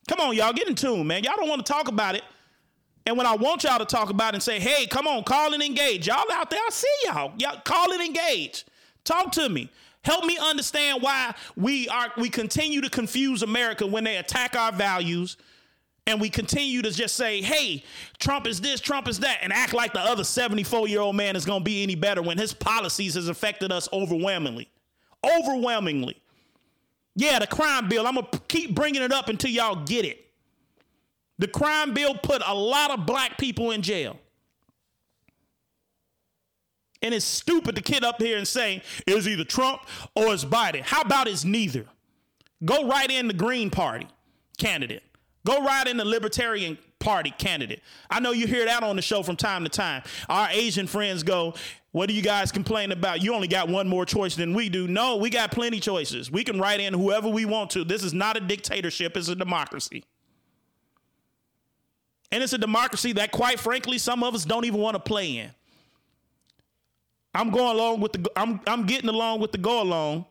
[0.07, 1.23] Come on, y'all, get in tune, man.
[1.23, 2.23] Y'all don't want to talk about it.
[3.05, 5.53] And when I want y'all to talk about it and say, hey, come on, call
[5.53, 6.07] and engage.
[6.07, 7.33] Y'all out there, I see y'all.
[7.37, 8.63] Y'all call and engage.
[9.03, 9.69] Talk to me.
[10.03, 14.71] Help me understand why we are we continue to confuse America when they attack our
[14.71, 15.37] values
[16.05, 17.83] and we continue to just say, "Hey,
[18.19, 21.61] Trump is this, Trump is that," and act like the other 74-year-old man is going
[21.61, 24.69] to be any better when his policies has affected us overwhelmingly.
[25.23, 26.21] Overwhelmingly.
[27.15, 30.19] Yeah, the crime bill, I'm going to keep bringing it up until y'all get it.
[31.39, 34.19] The crime bill put a lot of black people in jail.
[37.03, 39.81] And it's stupid to kid up here and say it's either Trump
[40.15, 40.81] or it's Biden.
[40.81, 41.85] How about it's neither?
[42.63, 44.07] Go write in the Green Party
[44.57, 45.03] candidate.
[45.45, 47.81] Go write in the Libertarian Party candidate.
[48.09, 50.03] I know you hear that on the show from time to time.
[50.29, 51.55] Our Asian friends go,
[51.91, 53.21] What do you guys complain about?
[53.21, 54.87] You only got one more choice than we do.
[54.87, 56.31] No, we got plenty choices.
[56.31, 57.83] We can write in whoever we want to.
[57.83, 60.05] This is not a dictatorship, it's a democracy.
[62.31, 65.37] And it's a democracy that, quite frankly, some of us don't even want to play
[65.37, 65.51] in.
[67.33, 70.25] I'm going along with the I'm I'm getting along with the go along.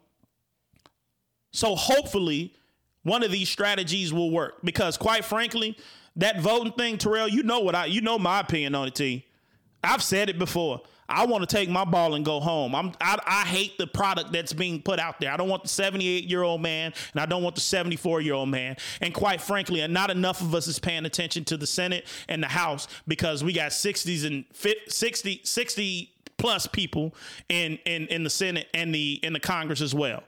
[1.52, 2.54] So hopefully
[3.02, 5.76] one of these strategies will work because quite frankly,
[6.16, 9.26] that voting thing, Terrell, you know what I you know my opinion on it, T.
[9.84, 10.82] I've said it before.
[11.08, 12.74] I want to take my ball and go home.
[12.74, 15.30] I'm I, I hate the product that's being put out there.
[15.30, 18.34] I don't want the 78 year old man and I don't want the 74 year
[18.34, 18.76] old man.
[19.00, 22.42] And quite frankly, and not enough of us is paying attention to the Senate and
[22.42, 24.44] the House because we got 60s and
[24.88, 26.11] 60 60
[26.42, 27.14] plus people
[27.48, 30.24] in in in the Senate and the in the Congress as well.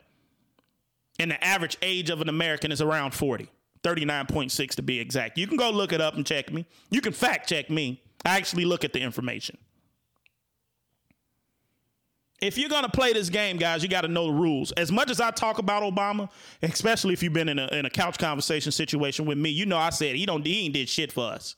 [1.18, 3.48] And the average age of an American is around 40.
[3.82, 5.36] 39.6 to be exact.
[5.36, 6.64] You can go look it up and check me.
[6.88, 8.00] You can fact check me.
[8.24, 9.58] I actually look at the information.
[12.40, 14.72] If you're going to play this game, guys, you got to know the rules.
[14.72, 16.30] As much as I talk about Obama,
[16.62, 19.76] especially if you've been in a, in a couch conversation situation with me, you know
[19.76, 21.54] I said he don't he ain't did shit for us.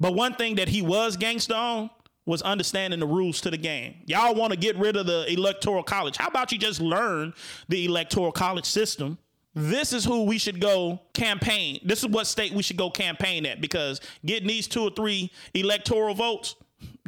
[0.00, 1.90] But one thing that he was gangster on
[2.26, 3.94] was understanding the rules to the game.
[4.06, 6.16] Y'all want to get rid of the electoral college.
[6.16, 7.32] How about you just learn
[7.68, 9.18] the electoral college system?
[9.54, 11.80] This is who we should go campaign.
[11.84, 15.32] This is what state we should go campaign at because getting these two or three
[15.54, 16.54] electoral votes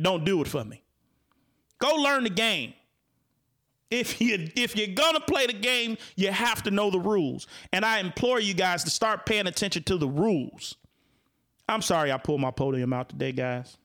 [0.00, 0.82] don't do it for me.
[1.78, 2.74] Go learn the game.
[3.90, 7.46] If you if you're gonna play the game, you have to know the rules.
[7.72, 10.76] And I implore you guys to start paying attention to the rules.
[11.68, 13.76] I'm sorry I pulled my podium out today, guys.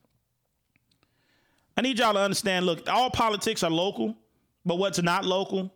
[1.78, 4.16] I need y'all to understand look, all politics are local,
[4.66, 5.72] but what's not local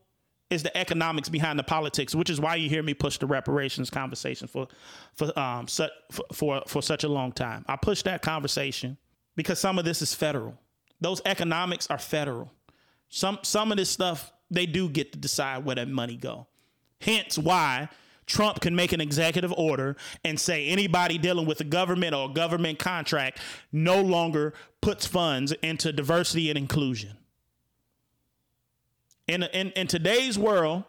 [0.49, 3.89] is the economics behind the politics, which is why you hear me push the reparations
[3.89, 4.67] conversation for
[5.15, 5.89] for um for
[6.33, 7.63] for, for such a long time.
[7.67, 8.97] I push that conversation
[9.35, 10.59] because some of this is federal.
[10.99, 12.51] Those economics are federal.
[13.09, 16.47] Some some of this stuff they do get to decide where that money go.
[16.99, 17.89] Hence why
[18.25, 22.33] Trump can make an executive order and say anybody dealing with a government or a
[22.33, 23.39] government contract
[23.71, 27.17] no longer puts funds into diversity and inclusion.
[29.27, 30.83] In, in, in today's world,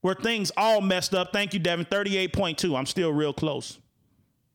[0.00, 2.78] where things all messed up, thank you, Devin, 38.2.
[2.78, 3.78] I'm still real close.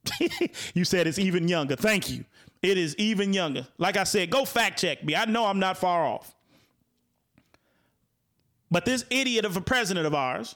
[0.73, 1.75] you said it's even younger.
[1.75, 2.25] Thank you.
[2.61, 3.67] It is even younger.
[3.77, 5.15] Like I said, go fact check me.
[5.15, 6.33] I know I'm not far off.
[8.69, 10.55] But this idiot of a president of ours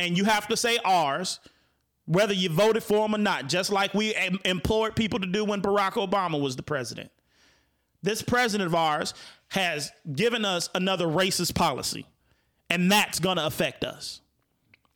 [0.00, 1.38] and you have to say ours,
[2.06, 5.60] whether you voted for him or not, just like we implored people to do when
[5.60, 7.10] Barack Obama was the president.
[8.02, 9.12] This president of ours
[9.48, 12.06] has given us another racist policy,
[12.70, 14.22] and that's going to affect us.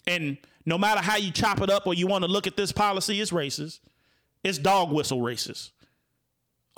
[0.06, 2.72] And no matter how you chop it up or you want to look at this
[2.72, 3.80] policy, it's racist.
[4.42, 5.70] It's dog whistle racist.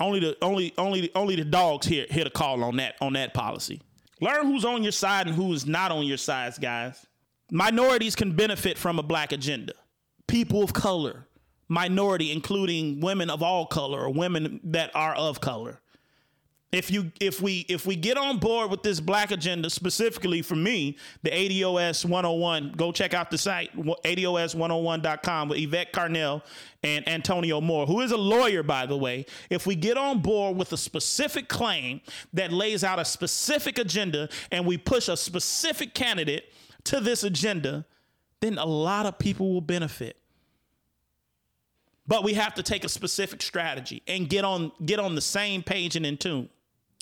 [0.01, 3.33] Only the only only only the dogs here hit a call on that on that
[3.33, 3.81] policy.
[4.19, 7.05] Learn who's on your side and who is not on your sides, guys.
[7.51, 9.73] Minorities can benefit from a black agenda.
[10.27, 11.27] People of color,
[11.69, 15.79] minority, including women of all color or women that are of color.
[16.73, 20.57] If you if we if we get on board with this black agenda, specifically for
[20.57, 26.41] me, the ADOS 101, go check out the site, ADOS101.com with Yvette Carnell
[26.83, 29.25] and Antonio Moore, who is a lawyer, by the way.
[29.49, 32.01] If we get on board with a specific claim
[32.33, 36.51] that lays out a specific agenda and we push a specific candidate
[36.87, 37.85] to this agenda,
[38.39, 40.17] then a lot of people will benefit.
[42.07, 45.61] But we have to take a specific strategy and get on get on the same
[45.61, 46.49] page and in tune.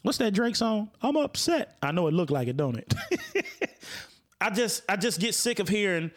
[0.01, 0.89] What's that Drake song?
[1.01, 1.77] I'm upset.
[1.81, 2.93] I know it looked like it, don't it?
[4.41, 6.11] I just I just get sick of hearing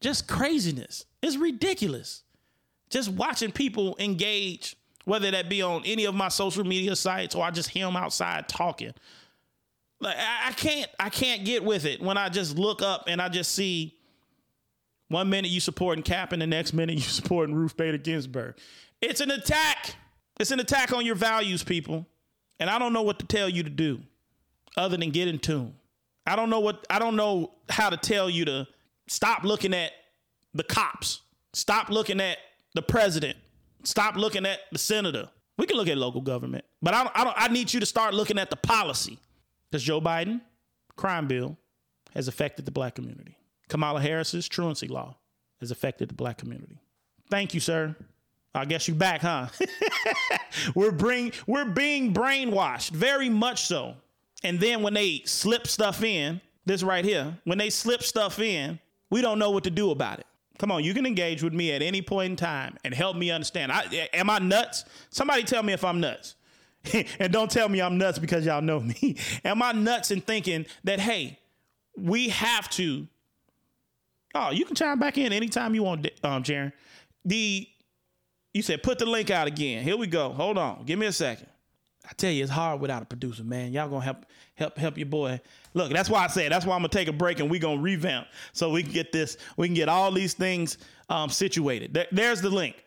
[0.00, 1.04] just craziness.
[1.22, 2.22] It's ridiculous.
[2.88, 7.44] Just watching people engage, whether that be on any of my social media sites or
[7.44, 8.92] I just hear them outside talking.
[10.00, 13.28] Like I, can't I can't get with it when I just look up and I
[13.28, 13.94] just see
[15.08, 18.56] one minute you supporting Cap and the next minute you supporting Ruth Bader Ginsburg.
[19.02, 19.94] It's an attack.
[20.38, 22.06] It's an attack on your values, people.
[22.58, 24.00] And I don't know what to tell you to do
[24.76, 25.74] other than get in tune.
[26.26, 28.68] I don't know what I don't know how to tell you to
[29.08, 29.92] stop looking at
[30.54, 31.22] the cops.
[31.52, 32.38] Stop looking at
[32.74, 33.36] the president.
[33.82, 35.28] Stop looking at the senator.
[35.58, 37.86] We can look at local government, but I don't, I, don't, I need you to
[37.86, 39.18] start looking at the policy.
[39.70, 40.40] Because Joe Biden
[40.96, 41.56] crime bill
[42.14, 43.36] has affected the black community.
[43.68, 45.16] Kamala Harris's truancy law
[45.60, 46.80] has affected the black community.
[47.30, 47.94] Thank you, sir.
[48.54, 49.46] I guess you back, huh?
[50.74, 53.94] we're bring we're being brainwashed, very much so.
[54.42, 58.78] And then when they slip stuff in, this right here, when they slip stuff in,
[59.10, 60.26] we don't know what to do about it.
[60.58, 63.30] Come on, you can engage with me at any point in time and help me
[63.30, 63.72] understand.
[63.72, 64.84] I, am I nuts?
[65.10, 66.36] Somebody tell me if I'm nuts.
[67.18, 69.16] and don't tell me I'm nuts because y'all know me.
[69.44, 71.38] am I nuts in thinking that, hey,
[71.96, 73.06] we have to?
[74.34, 76.72] Oh, you can chime back in anytime you want, um, Jaron.
[77.24, 77.68] The
[78.52, 79.84] you said put the link out again.
[79.84, 80.30] Here we go.
[80.30, 80.84] Hold on.
[80.84, 81.46] Give me a second.
[82.08, 83.72] I tell you, it's hard without a producer, man.
[83.72, 84.24] Y'all gonna help
[84.54, 85.40] help help your boy.
[85.74, 87.80] Look, that's why I said that's why I'm gonna take a break and we gonna
[87.80, 90.78] revamp so we can get this, we can get all these things
[91.08, 91.92] um, situated.
[91.92, 92.84] There, there's the link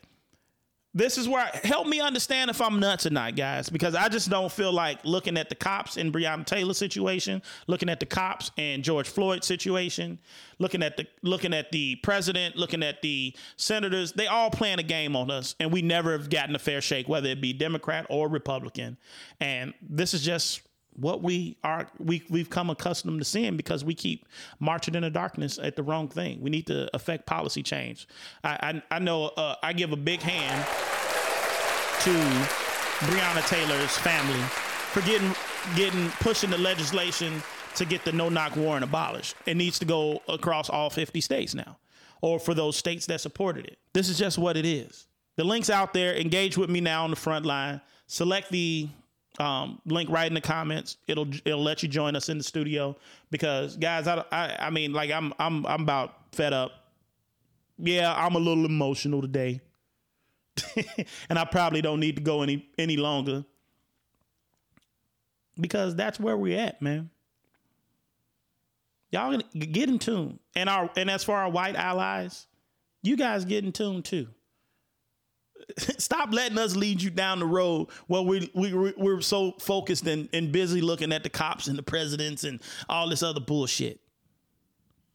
[0.93, 4.29] this is where help me understand if I'm nuts or not, guys, because I just
[4.29, 8.51] don't feel like looking at the cops in Breonna Taylor situation, looking at the cops
[8.57, 10.19] and George Floyd situation,
[10.59, 14.83] looking at the looking at the president, looking at the senators, they all playing a
[14.83, 18.05] game on us, and we never have gotten a fair shake, whether it be Democrat
[18.09, 18.97] or Republican.
[19.39, 20.61] And this is just
[20.95, 24.25] what we are we we've come accustomed to seeing because we keep
[24.59, 26.41] marching in the darkness at the wrong thing.
[26.41, 28.07] We need to affect policy change.
[28.43, 30.65] I I, I know uh, I give a big hand
[32.01, 32.11] to
[33.07, 34.41] Breonna Taylor's family
[34.91, 35.33] for getting
[35.75, 37.41] getting pushing the legislation
[37.75, 39.35] to get the no knock warrant abolished.
[39.45, 41.77] It needs to go across all 50 states now,
[42.21, 43.77] or for those states that supported it.
[43.93, 45.07] This is just what it is.
[45.35, 46.15] The link's out there.
[46.15, 47.81] Engage with me now on the front line.
[48.05, 48.89] Select the
[49.39, 50.97] um, link right in the comments.
[51.07, 52.95] It'll it'll let you join us in the studio
[53.31, 56.71] because guys, I, I I mean like I'm I'm I'm about fed up.
[57.77, 59.61] Yeah, I'm a little emotional today,
[61.29, 63.43] and I probably don't need to go any any longer
[65.59, 67.09] because that's where we're at, man.
[69.11, 72.47] Y'all get in tune, and our and as for our white allies,
[73.01, 74.27] you guys get in tune too.
[75.97, 80.30] stop letting us lead you down the road where we, we, we're so focused and,
[80.34, 83.99] and busy looking at the cops and the presidents and all this other bullshit.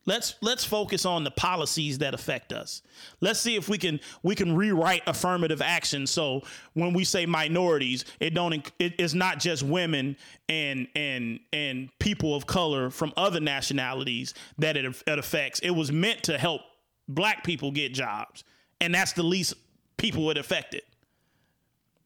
[0.09, 2.81] Let's let's focus on the policies that affect us.
[3.21, 8.07] Let's see if we can we can rewrite affirmative action so when we say minorities,
[8.19, 10.17] it don't it, it's not just women
[10.49, 15.61] and and and people of color from other nationalities that it, it affects.
[15.61, 16.63] It was meant to help
[17.07, 18.45] black people get jobs,
[18.81, 19.53] and that's the least
[19.99, 20.83] people it affected.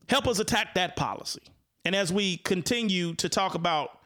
[0.09, 1.43] Help us attack that policy.
[1.85, 4.01] And as we continue to talk about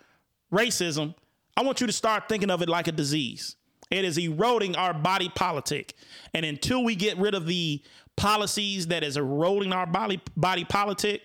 [0.52, 1.14] racism,
[1.56, 3.56] I want you to start thinking of it like a disease.
[3.90, 5.94] It is eroding our body politic.
[6.34, 7.82] And until we get rid of the
[8.16, 11.22] policies that is eroding our body body politic,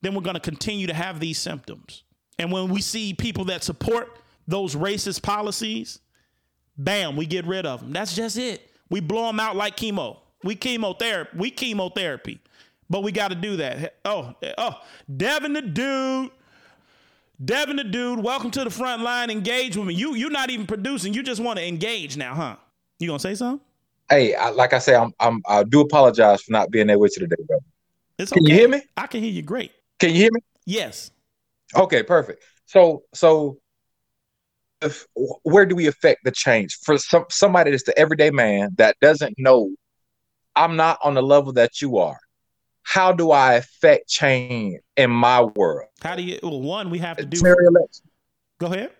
[0.00, 2.04] then we're going to continue to have these symptoms.
[2.38, 6.00] And when we see people that support those racist policies,
[6.76, 7.92] bam, we get rid of them.
[7.92, 8.70] That's just it.
[8.90, 10.18] We blow them out like chemo.
[10.44, 11.36] We chemotherapy.
[11.36, 12.40] We chemotherapy.
[12.90, 13.96] But we got to do that.
[14.04, 14.80] Oh, oh,
[15.16, 16.30] Devin the dude.
[17.44, 19.30] Devin the dude, welcome to the front line.
[19.30, 19.94] Engage with me.
[19.94, 21.14] You you're not even producing.
[21.14, 22.56] You just want to engage now, huh?
[23.00, 23.64] You gonna say something?
[24.08, 27.16] Hey, I, like I say, I'm, I'm I do apologize for not being there with
[27.16, 27.64] you today, brother.
[28.18, 28.38] It's okay.
[28.38, 28.82] Can you hear me?
[28.96, 29.72] I can hear you great.
[29.98, 30.40] Can you hear me?
[30.66, 31.10] Yes.
[31.74, 32.44] Okay, perfect.
[32.66, 33.58] So so
[34.82, 35.06] if,
[35.42, 39.34] where do we affect the change for some somebody that's the everyday man that doesn't
[39.38, 39.70] know
[40.56, 42.18] I'm not on the level that you are.
[42.82, 45.88] How do I affect change in my world?
[46.02, 46.38] How do you?
[46.42, 47.40] Well, one, we have to do.
[48.58, 48.90] Go ahead.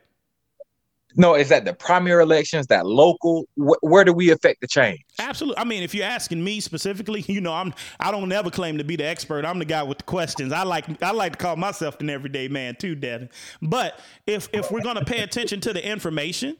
[1.16, 3.46] No, is that the primary elections, that local?
[3.56, 5.00] Wh- where do we affect the change?
[5.20, 5.58] Absolutely.
[5.58, 8.84] I mean, if you're asking me specifically, you know, I'm I don't ever claim to
[8.84, 9.44] be the expert.
[9.44, 10.52] I'm the guy with the questions.
[10.52, 13.30] I like I like to call myself an everyday man too, Devin.
[13.62, 16.56] But if if we're gonna pay attention to the information,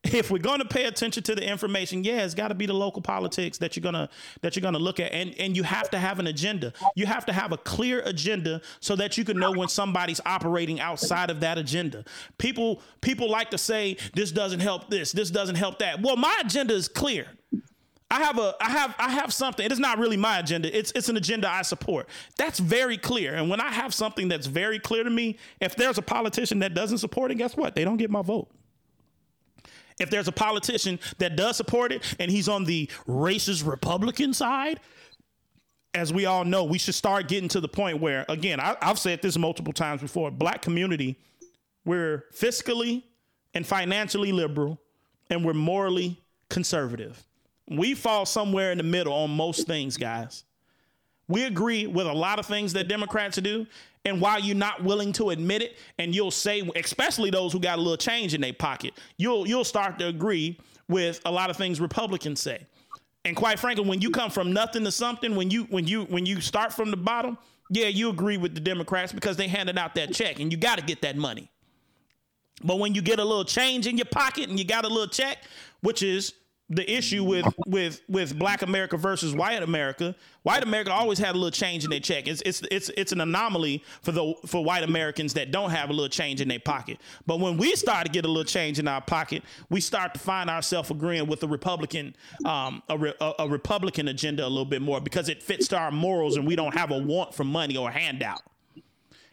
[0.04, 2.74] if we're going to pay attention to the information, yeah, it's got to be the
[2.74, 4.08] local politics that you're gonna
[4.42, 6.72] that you're gonna look at, and and you have to have an agenda.
[6.94, 10.80] You have to have a clear agenda so that you can know when somebody's operating
[10.80, 12.04] outside of that agenda.
[12.38, 16.00] People people like to say this doesn't help this, this doesn't help that.
[16.00, 17.26] Well, my agenda is clear.
[18.10, 19.66] I have a I have I have something.
[19.66, 20.76] It is not really my agenda.
[20.76, 22.08] It's it's an agenda I support.
[22.36, 23.34] That's very clear.
[23.34, 26.72] And when I have something that's very clear to me, if there's a politician that
[26.72, 27.74] doesn't support it, guess what?
[27.74, 28.48] They don't get my vote.
[30.00, 34.80] If there's a politician that does support it and he's on the racist Republican side,
[35.94, 38.98] as we all know, we should start getting to the point where, again, I, have
[38.98, 41.16] said this multiple times before black community,
[41.84, 43.02] we're fiscally
[43.54, 44.80] and financially liberal
[45.30, 47.24] and we're morally conservative.
[47.68, 50.44] We fall somewhere in the middle on most things, guys.
[51.28, 53.66] We agree with a lot of things that Democrats do,
[54.04, 57.78] and while you're not willing to admit it, and you'll say, especially those who got
[57.78, 60.58] a little change in their pocket, you'll you'll start to agree
[60.88, 62.66] with a lot of things Republicans say.
[63.24, 66.24] And quite frankly, when you come from nothing to something, when you when you when
[66.24, 67.36] you start from the bottom,
[67.70, 70.78] yeah, you agree with the Democrats because they handed out that check and you got
[70.78, 71.50] to get that money.
[72.64, 75.06] But when you get a little change in your pocket and you got a little
[75.08, 75.38] check,
[75.80, 76.32] which is
[76.70, 80.14] the issue with with with black America versus white America.
[80.42, 82.28] White America always had a little change in their check.
[82.28, 85.92] It's it's it's it's an anomaly for the for white Americans that don't have a
[85.92, 86.98] little change in their pocket.
[87.26, 90.20] But when we start to get a little change in our pocket, we start to
[90.20, 92.14] find ourselves agreeing with the Republican
[92.44, 95.90] um a, a, a Republican agenda a little bit more because it fits to our
[95.90, 98.42] morals and we don't have a want for money or a handout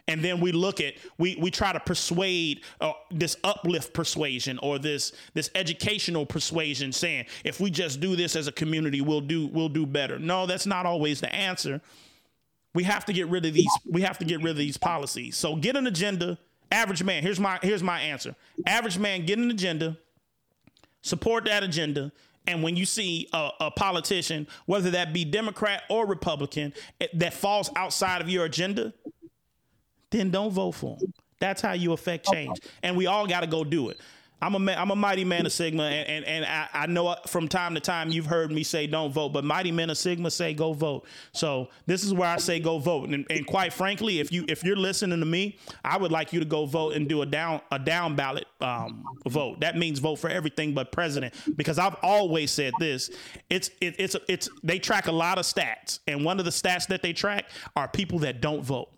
[0.08, 4.78] and then we look at we we try to persuade uh, this uplift persuasion or
[4.78, 9.48] this this educational persuasion saying if we just do this as a community we'll do
[9.48, 10.20] we'll do better.
[10.20, 11.82] No that's not always the answer.
[12.74, 15.38] We have to get rid of these we have to get rid of these policies.
[15.38, 16.38] So get an agenda.
[16.72, 18.36] Average man here's my here's my answer.
[18.66, 19.98] Average man get an agenda.
[21.02, 22.12] Support that agenda.
[22.48, 26.74] And when you see a, a, politician, whether that be Democrat or Republican,
[27.14, 28.94] that falls outside of your agenda,
[30.10, 31.14] then don't vote for them.
[31.40, 32.58] That's how you affect change.
[32.82, 34.00] And we all got to go do it.
[34.42, 37.48] I'm a I'm a mighty man of Sigma, and and, and I, I, know from
[37.48, 40.54] time to time you've heard me say don't vote, but mighty men of Sigma say
[40.54, 41.08] go vote.
[41.32, 43.10] So this is where I say go vote.
[43.10, 46.42] And, and quite frankly, if you if you're listening to me, I would like you
[46.42, 49.62] to go vote and do a down a down ballot um, vote.
[49.62, 53.10] That means vote for everything but president, because I've always said this.
[53.50, 56.88] It's it, it's it's they track a lot of stats, and one of the stats
[56.88, 57.46] that they track
[57.78, 58.90] are people that don't vote.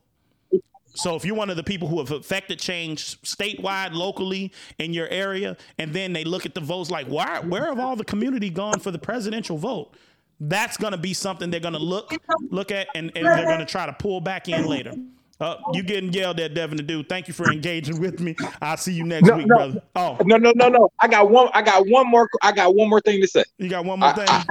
[0.98, 5.08] So if you're one of the people who have affected change statewide, locally in your
[5.10, 8.50] area, and then they look at the votes like, why, where have all the community
[8.50, 9.96] gone for the presidential vote?
[10.40, 12.14] That's going to be something they're going to look
[12.50, 14.94] look at, and, and they're going to try to pull back in later.
[15.40, 17.04] Uh, you getting yelled at, Devin, to do.
[17.04, 18.36] Thank you for engaging with me.
[18.60, 19.56] I'll see you next no, week, no.
[19.56, 19.82] brother.
[19.96, 20.90] Oh no, no, no, no.
[21.00, 21.50] I got one.
[21.54, 22.28] I got one more.
[22.42, 23.44] I got one more thing to say.
[23.58, 24.26] You got one more thing.
[24.28, 24.44] I,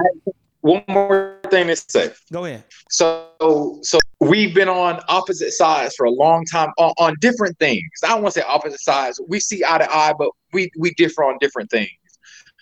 [0.67, 2.11] one more thing to say.
[2.31, 2.63] Go ahead.
[2.89, 7.83] So, so we've been on opposite sides for a long time on, on different things.
[8.03, 9.21] I don't want to say opposite sides.
[9.27, 11.89] We see eye to eye, but we we differ on different things.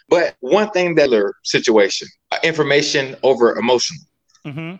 [0.07, 3.97] But one thing that situation, uh, information over emotion.
[4.45, 4.75] Mm-hmm.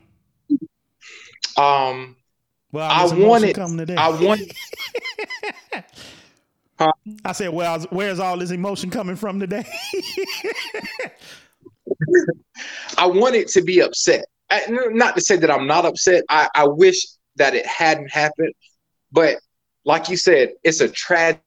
[1.62, 2.16] Um,
[2.72, 3.58] well, I wanted.
[3.58, 4.54] I wanted.
[6.78, 6.92] huh?
[7.26, 9.66] I said, "Well, where's all this emotion coming from today?"
[12.98, 14.26] I wanted to be upset.
[14.50, 16.24] I, not to say that I'm not upset.
[16.30, 17.06] I, I wish
[17.36, 18.54] that it hadn't happened,
[19.12, 19.38] but
[19.84, 21.42] like you said, it's a tragedy,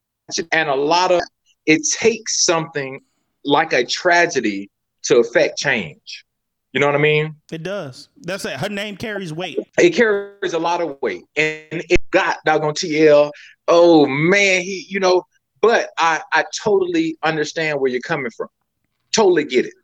[0.52, 1.20] and a lot of
[1.66, 3.00] it takes something
[3.44, 4.70] like a tragedy
[5.04, 6.24] to affect change.
[6.72, 7.36] You know what I mean?
[7.50, 8.08] It does.
[8.18, 8.58] That's it.
[8.58, 9.58] Her name carries weight.
[9.78, 13.30] It carries a lot of weight, and it got doggone TL.
[13.68, 15.22] Oh man, he, you know.
[15.60, 18.48] But I, I totally understand where you're coming from.
[19.12, 19.74] Totally get it.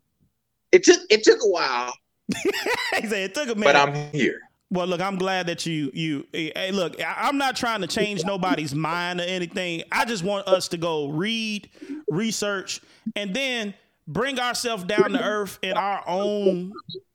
[0.75, 1.93] It took it took a while.
[3.01, 3.65] he said it took a minute.
[3.65, 4.41] But I'm here.
[4.71, 6.27] Well, look, I'm glad that you you.
[6.33, 9.85] Hey, look, I'm not trying to change nobody's mind or anything.
[9.93, 11.71] I just want us to go read,
[12.09, 12.81] research,
[13.15, 13.73] and then
[14.09, 16.73] bring ourselves down to earth in our own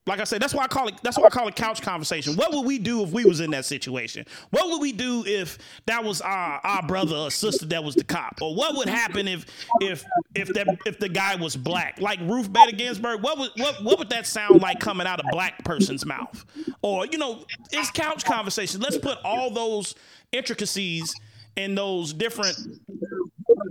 [0.10, 0.95] like I said, that's why I call it.
[1.03, 2.36] That's why I call it couch conversation.
[2.36, 4.26] What would we do if we was in that situation?
[4.49, 8.03] What would we do if that was our our brother or sister that was the
[8.03, 8.41] cop?
[8.41, 9.45] Or what would happen if
[9.82, 10.03] if
[10.34, 13.22] if that if the guy was black, like Ruth Bader Ginsburg?
[13.22, 16.43] What would what what would that sound like coming out of black person's mouth?
[16.82, 18.82] Or you know, it's couch conversation.
[18.82, 19.93] Let's put all those
[20.32, 21.14] intricacies
[21.55, 22.57] and those different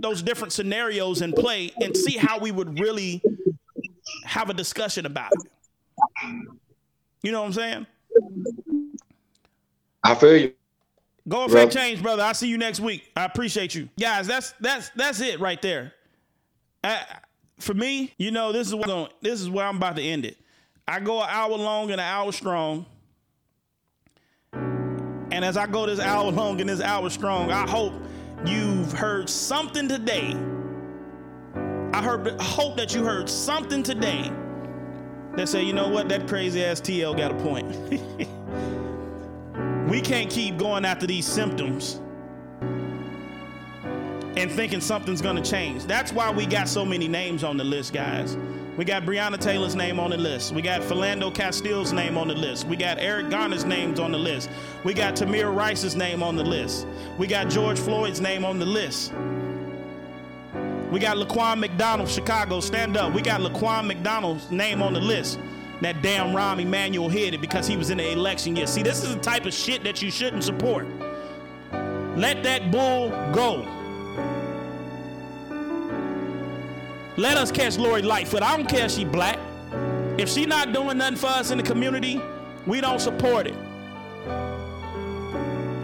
[0.01, 3.21] those different scenarios in play and see how we would really
[4.23, 5.51] have a discussion about it.
[7.23, 7.87] You know what I'm saying?
[10.03, 10.53] I feel you.
[11.27, 12.23] Go affect change, brother.
[12.23, 13.11] I'll see you next week.
[13.15, 14.25] I appreciate you, guys.
[14.25, 15.93] That's that's that's it right there.
[16.83, 16.97] Uh,
[17.59, 20.25] for me, you know, this is what going, this is where I'm about to end
[20.25, 20.37] it.
[20.87, 22.85] I go an hour long and an hour strong.
[24.53, 27.93] And as I go this hour long and this hour strong, I hope
[28.45, 30.35] you've heard something today.
[31.93, 34.31] I heard hope that you heard something today
[35.39, 37.65] that say, you know what, that crazy ass TL got a point.
[39.89, 42.01] we can't keep going after these symptoms
[44.35, 45.85] and thinking something's gonna change.
[45.85, 48.35] That's why we got so many names on the list, guys.
[48.75, 50.51] We got Breonna Taylor's name on the list.
[50.51, 52.67] We got Philando Castile's name on the list.
[52.67, 54.49] We got Eric Garner's names on the list.
[54.83, 56.85] We got Tamir Rice's name on the list.
[57.17, 59.13] We got George Floyd's name on the list.
[60.91, 63.13] We got Laquan McDonald, Chicago, stand up.
[63.13, 65.39] We got Laquan McDonald's name on the list.
[65.81, 68.65] That damn Rahm Emanuel hit it because he was in the election year.
[68.67, 70.87] See, this is the type of shit that you shouldn't support.
[72.17, 73.67] Let that bull go.
[77.17, 78.41] Let us catch Lori Lightfoot.
[78.41, 79.37] I don't care if she black.
[80.17, 82.19] If she not doing nothing for us in the community,
[82.65, 83.55] we don't support it.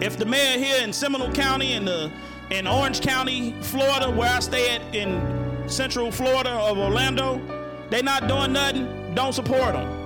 [0.01, 2.11] If the mayor here in Seminole County and the
[2.51, 5.21] in Orange County, Florida, where I stay at in
[5.67, 7.41] Central Florida of Orlando,
[7.89, 10.05] they not doing nothing, don't support them.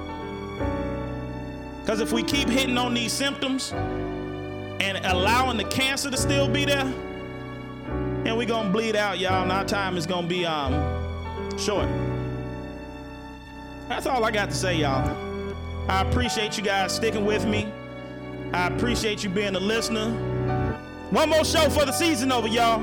[1.81, 6.65] Because if we keep hitting on these symptoms and allowing the cancer to still be
[6.65, 6.93] there,
[8.25, 10.73] and we gonna bleed out, y'all, and our time is gonna be um
[11.57, 11.87] short.
[13.87, 15.27] That's all I got to say, y'all.
[15.89, 17.67] I appreciate you guys sticking with me.
[18.53, 20.38] I appreciate you being a listener.
[21.11, 22.81] One more show for the season over, y'all.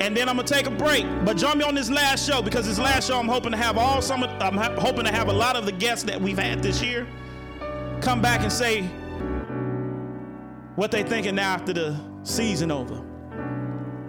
[0.00, 1.06] And then I'm gonna take a break.
[1.24, 3.78] But join me on this last show because this last show I'm hoping to have
[3.78, 4.24] all some.
[4.24, 7.06] I'm hoping to have a lot of the guests that we've had this year
[8.00, 8.82] come back and say
[10.76, 13.02] what they thinking now after the season over.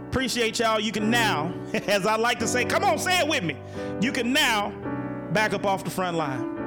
[0.09, 0.80] Appreciate y'all.
[0.80, 1.53] You can now,
[1.88, 3.57] as I like to say, come on, say it with me.
[4.01, 4.72] You can now
[5.32, 6.59] back up off the front line.